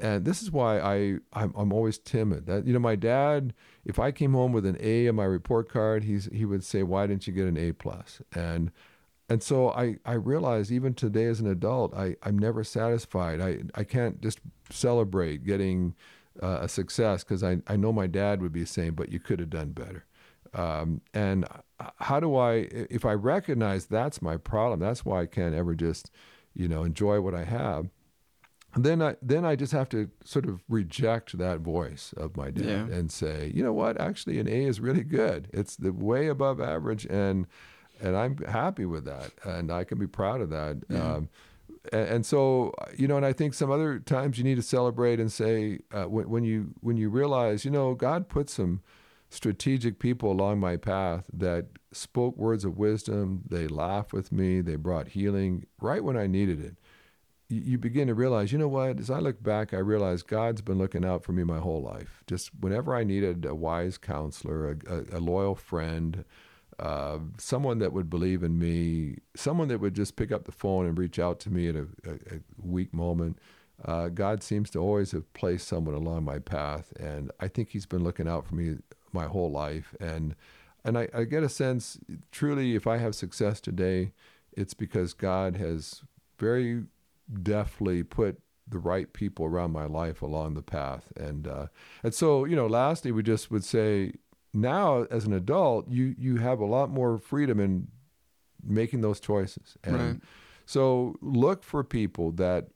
and 0.00 0.24
this 0.24 0.42
is 0.42 0.50
why 0.50 0.80
I 0.80 1.18
I'm, 1.32 1.52
I'm 1.56 1.72
always 1.72 1.98
timid. 1.98 2.46
That 2.46 2.66
you 2.66 2.72
know, 2.72 2.78
my 2.78 2.96
dad, 2.96 3.54
if 3.84 3.98
I 3.98 4.10
came 4.12 4.32
home 4.32 4.52
with 4.52 4.66
an 4.66 4.76
A 4.80 5.08
on 5.08 5.16
my 5.16 5.24
report 5.24 5.68
card, 5.68 6.04
he's 6.04 6.28
he 6.32 6.44
would 6.44 6.64
say, 6.64 6.82
"Why 6.82 7.06
didn't 7.06 7.26
you 7.26 7.32
get 7.32 7.46
an 7.46 7.56
A 7.56 7.72
plus?" 7.72 8.22
And 8.34 8.70
and 9.28 9.42
so 9.42 9.70
I, 9.70 9.96
I 10.06 10.14
realize 10.14 10.72
even 10.72 10.94
today 10.94 11.26
as 11.26 11.40
an 11.40 11.46
adult, 11.46 11.94
I, 11.94 12.16
I'm 12.22 12.38
never 12.38 12.64
satisfied. 12.64 13.40
I, 13.40 13.58
I 13.74 13.84
can't 13.84 14.20
just 14.22 14.40
celebrate 14.70 15.44
getting 15.44 15.94
uh, 16.42 16.60
a 16.62 16.68
success 16.68 17.24
because 17.24 17.44
I, 17.44 17.58
I 17.66 17.76
know 17.76 17.92
my 17.92 18.06
dad 18.06 18.40
would 18.40 18.52
be 18.52 18.64
saying, 18.64 18.92
but 18.92 19.10
you 19.10 19.20
could 19.20 19.38
have 19.38 19.50
done 19.50 19.72
better. 19.72 20.06
Um, 20.54 21.02
and 21.12 21.46
how 21.96 22.20
do 22.20 22.36
I, 22.36 22.68
if 22.70 23.04
I 23.04 23.12
recognize 23.12 23.84
that's 23.86 24.22
my 24.22 24.38
problem, 24.38 24.80
that's 24.80 25.04
why 25.04 25.22
I 25.22 25.26
can't 25.26 25.54
ever 25.54 25.74
just, 25.74 26.10
you 26.54 26.66
know, 26.66 26.82
enjoy 26.82 27.20
what 27.20 27.34
I 27.34 27.44
have. 27.44 27.90
Then 28.76 29.00
I 29.02 29.16
then 29.22 29.44
I 29.44 29.56
just 29.56 29.72
have 29.72 29.88
to 29.90 30.10
sort 30.24 30.46
of 30.46 30.60
reject 30.68 31.36
that 31.38 31.60
voice 31.60 32.12
of 32.16 32.36
my 32.36 32.50
dad 32.50 32.64
Yeah. 32.66 32.96
and 32.96 33.10
say, 33.10 33.50
you 33.54 33.62
know 33.62 33.72
what, 33.72 34.00
actually 34.00 34.38
an 34.38 34.46
A 34.48 34.64
is 34.64 34.78
really 34.80 35.04
good. 35.04 35.48
It's 35.52 35.76
the 35.76 35.92
way 35.92 36.28
above 36.28 36.60
average, 36.60 37.06
and 37.06 37.46
and 38.00 38.16
I'm 38.16 38.36
happy 38.38 38.84
with 38.84 39.04
that, 39.06 39.32
and 39.44 39.72
I 39.72 39.84
can 39.84 39.98
be 39.98 40.06
proud 40.06 40.40
of 40.40 40.50
that. 40.50 40.76
Yeah. 40.88 41.14
Um, 41.14 41.28
and, 41.92 42.08
and 42.08 42.26
so 42.26 42.74
you 42.96 43.08
know, 43.08 43.16
and 43.16 43.24
I 43.26 43.32
think 43.32 43.54
some 43.54 43.70
other 43.70 43.98
times 43.98 44.36
you 44.38 44.44
need 44.44 44.56
to 44.56 44.62
celebrate 44.62 45.18
and 45.18 45.32
say 45.32 45.80
uh, 45.92 46.04
when, 46.04 46.28
when 46.28 46.44
you 46.44 46.74
when 46.80 46.96
you 46.98 47.08
realize, 47.08 47.64
you 47.64 47.70
know, 47.70 47.94
God 47.94 48.28
put 48.28 48.50
some 48.50 48.80
strategic 49.30 49.98
people 49.98 50.30
along 50.30 50.58
my 50.60 50.76
path 50.76 51.24
that 51.32 51.66
spoke 51.92 52.36
words 52.36 52.64
of 52.64 52.78
wisdom. 52.78 53.42
They 53.48 53.66
laughed 53.66 54.12
with 54.12 54.30
me. 54.30 54.60
They 54.60 54.76
brought 54.76 55.08
healing 55.08 55.66
right 55.80 56.02
when 56.04 56.16
I 56.16 56.26
needed 56.26 56.62
it. 56.64 56.76
You, 57.50 57.78
begin 57.78 58.08
to 58.08 58.14
realize, 58.14 58.52
you 58.52 58.58
know 58.58 58.68
what? 58.68 59.00
As 59.00 59.08
I 59.10 59.20
look 59.20 59.42
back, 59.42 59.72
I 59.72 59.78
realize 59.78 60.22
God's 60.22 60.60
been 60.60 60.76
looking 60.76 61.02
out 61.02 61.24
for 61.24 61.32
me 61.32 61.44
my 61.44 61.58
whole 61.58 61.80
life. 61.80 62.22
Just 62.26 62.50
whenever 62.60 62.94
I 62.94 63.04
needed 63.04 63.46
a 63.46 63.54
wise 63.54 63.96
counselor, 63.96 64.76
a, 64.86 64.92
a, 64.92 65.18
a 65.18 65.20
loyal 65.20 65.54
friend, 65.54 66.26
uh, 66.78 67.18
someone 67.38 67.78
that 67.78 67.92
would 67.92 68.10
believe 68.10 68.42
in 68.42 68.58
me, 68.58 69.16
someone 69.34 69.68
that 69.68 69.80
would 69.80 69.94
just 69.94 70.14
pick 70.16 70.30
up 70.30 70.44
the 70.44 70.52
phone 70.52 70.86
and 70.86 70.98
reach 70.98 71.18
out 71.18 71.40
to 71.40 71.50
me 71.50 71.68
at 71.68 71.76
a, 71.76 71.86
a, 72.04 72.12
a 72.36 72.40
weak 72.62 72.92
moment. 72.92 73.38
Uh, 73.84 74.08
God 74.08 74.42
seems 74.42 74.70
to 74.70 74.78
always 74.78 75.12
have 75.12 75.32
placed 75.32 75.68
someone 75.68 75.94
along 75.94 76.24
my 76.24 76.38
path, 76.38 76.92
and 76.98 77.30
I 77.40 77.48
think 77.48 77.70
He's 77.70 77.86
been 77.86 78.04
looking 78.04 78.28
out 78.28 78.46
for 78.46 78.56
me 78.56 78.76
my 79.12 79.26
whole 79.26 79.50
life. 79.50 79.94
And 80.00 80.34
and 80.84 80.98
I, 80.98 81.08
I 81.12 81.24
get 81.24 81.42
a 81.42 81.48
sense, 81.48 81.98
truly, 82.30 82.74
if 82.74 82.86
I 82.86 82.98
have 82.98 83.14
success 83.14 83.60
today, 83.60 84.12
it's 84.52 84.74
because 84.74 85.12
God 85.12 85.56
has 85.56 86.02
very 86.38 86.84
deftly 87.42 88.02
put 88.02 88.40
the 88.66 88.78
right 88.78 89.12
people 89.12 89.46
around 89.46 89.72
my 89.72 89.86
life 89.86 90.20
along 90.22 90.54
the 90.54 90.62
path. 90.62 91.12
And 91.16 91.46
uh, 91.46 91.66
and 92.02 92.14
so, 92.14 92.44
you 92.44 92.56
know, 92.56 92.66
lastly, 92.66 93.12
we 93.12 93.22
just 93.22 93.50
would 93.50 93.64
say 93.64 94.12
now 94.52 95.04
as 95.10 95.24
an 95.24 95.32
adult, 95.32 95.88
you 95.88 96.14
you 96.18 96.36
have 96.36 96.60
a 96.60 96.66
lot 96.66 96.90
more 96.90 97.18
freedom 97.18 97.60
in 97.60 97.88
making 98.62 99.00
those 99.00 99.20
choices. 99.20 99.76
And 99.84 99.94
Right. 99.94 100.20
so 100.66 101.16
look 101.20 101.62
for 101.62 101.84
people 101.84 102.32
that 102.32 102.68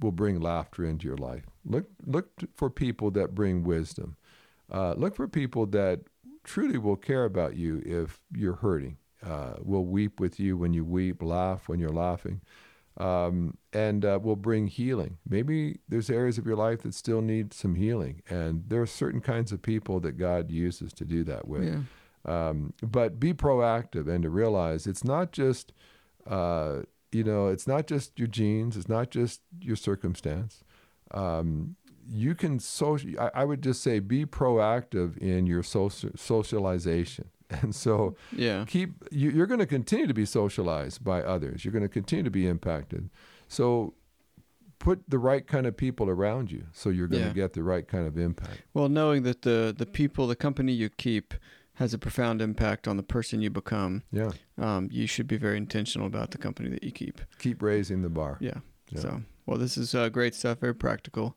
will 0.00 0.12
bring 0.12 0.40
laughter 0.40 0.84
into 0.84 1.06
your 1.06 1.16
life. 1.16 1.44
Look 1.64 1.86
look 2.04 2.30
for 2.54 2.70
people 2.70 3.10
that 3.12 3.34
bring 3.34 3.64
wisdom. 3.64 4.16
Uh, 4.70 4.94
look 4.94 5.14
for 5.14 5.28
people 5.28 5.66
that 5.66 6.00
truly 6.42 6.78
will 6.78 6.96
care 6.96 7.24
about 7.24 7.56
you 7.56 7.82
if 7.84 8.20
you're 8.32 8.56
hurting. 8.56 8.96
Uh, 9.24 9.54
will 9.62 9.86
weep 9.86 10.20
with 10.20 10.38
you 10.38 10.56
when 10.56 10.72
you 10.74 10.84
weep, 10.84 11.22
laugh 11.22 11.68
when 11.68 11.80
you're 11.80 11.88
laughing, 11.88 12.40
um, 12.96 13.56
and 13.72 14.04
uh, 14.04 14.18
will 14.22 14.36
bring 14.36 14.66
healing. 14.66 15.18
Maybe 15.28 15.80
there's 15.88 16.10
areas 16.10 16.38
of 16.38 16.46
your 16.46 16.56
life 16.56 16.82
that 16.82 16.94
still 16.94 17.20
need 17.20 17.52
some 17.52 17.74
healing, 17.74 18.22
and 18.28 18.64
there 18.68 18.80
are 18.80 18.86
certain 18.86 19.20
kinds 19.20 19.52
of 19.52 19.62
people 19.62 20.00
that 20.00 20.12
God 20.12 20.50
uses 20.50 20.92
to 20.94 21.04
do 21.04 21.24
that 21.24 21.46
with. 21.46 21.64
Yeah. 21.64 21.80
Um, 22.24 22.72
but 22.82 23.20
be 23.20 23.32
proactive 23.32 24.08
and 24.08 24.22
to 24.24 24.30
realize 24.30 24.88
it's 24.88 25.04
not 25.04 25.30
just, 25.30 25.72
uh, 26.26 26.80
you 27.12 27.22
know, 27.22 27.48
it's 27.48 27.68
not 27.68 27.86
just 27.86 28.18
your 28.18 28.26
genes, 28.26 28.76
it's 28.76 28.88
not 28.88 29.10
just 29.10 29.42
your 29.60 29.76
circumstance. 29.76 30.64
Um, 31.12 31.76
you 32.08 32.34
can 32.34 32.58
social. 32.58 33.10
I, 33.20 33.30
I 33.34 33.44
would 33.44 33.62
just 33.62 33.82
say 33.82 33.98
be 34.00 34.24
proactive 34.26 35.16
in 35.18 35.46
your 35.46 35.62
social 35.62 36.10
socialization, 36.16 37.28
and 37.50 37.74
so 37.74 38.16
Yeah. 38.32 38.64
keep. 38.66 38.90
You, 39.10 39.30
you're 39.30 39.46
going 39.46 39.60
to 39.60 39.66
continue 39.66 40.06
to 40.06 40.14
be 40.14 40.24
socialized 40.26 41.02
by 41.04 41.22
others. 41.22 41.64
You're 41.64 41.72
going 41.72 41.82
to 41.82 41.88
continue 41.88 42.24
to 42.24 42.30
be 42.30 42.46
impacted. 42.46 43.10
So 43.48 43.94
put 44.78 45.08
the 45.08 45.18
right 45.18 45.46
kind 45.46 45.66
of 45.66 45.76
people 45.76 46.08
around 46.10 46.50
you, 46.52 46.66
so 46.72 46.90
you're 46.90 47.08
going 47.08 47.22
to 47.22 47.28
Yeah. 47.28 47.34
get 47.34 47.52
the 47.54 47.62
right 47.62 47.86
kind 47.88 48.06
of 48.06 48.18
impact. 48.18 48.60
Well, 48.74 48.88
knowing 48.88 49.22
that 49.22 49.42
the 49.42 49.74
the 49.76 49.86
people, 49.86 50.26
the 50.26 50.36
company 50.36 50.72
you 50.72 50.88
keep, 50.90 51.34
has 51.74 51.92
a 51.94 51.98
profound 51.98 52.40
impact 52.42 52.86
on 52.88 52.96
the 52.96 53.02
person 53.02 53.40
you 53.42 53.50
become, 53.50 54.02
Yeah, 54.12 54.30
um, 54.58 54.88
you 54.92 55.06
should 55.06 55.26
be 55.28 55.36
very 55.38 55.56
intentional 55.56 56.06
about 56.06 56.30
the 56.30 56.38
company 56.38 56.68
that 56.70 56.82
you 56.84 56.90
keep. 56.92 57.20
keep 57.38 57.62
raising 57.62 58.02
the 58.02 58.08
bar. 58.10 58.36
Yeah. 58.40 58.60
Yeah. 58.90 59.00
So, 59.00 59.22
well, 59.46 59.58
this 59.58 59.76
is 59.76 59.94
uh, 59.94 60.08
great 60.08 60.34
stuff, 60.34 60.60
very 60.60 60.74
practical, 60.74 61.36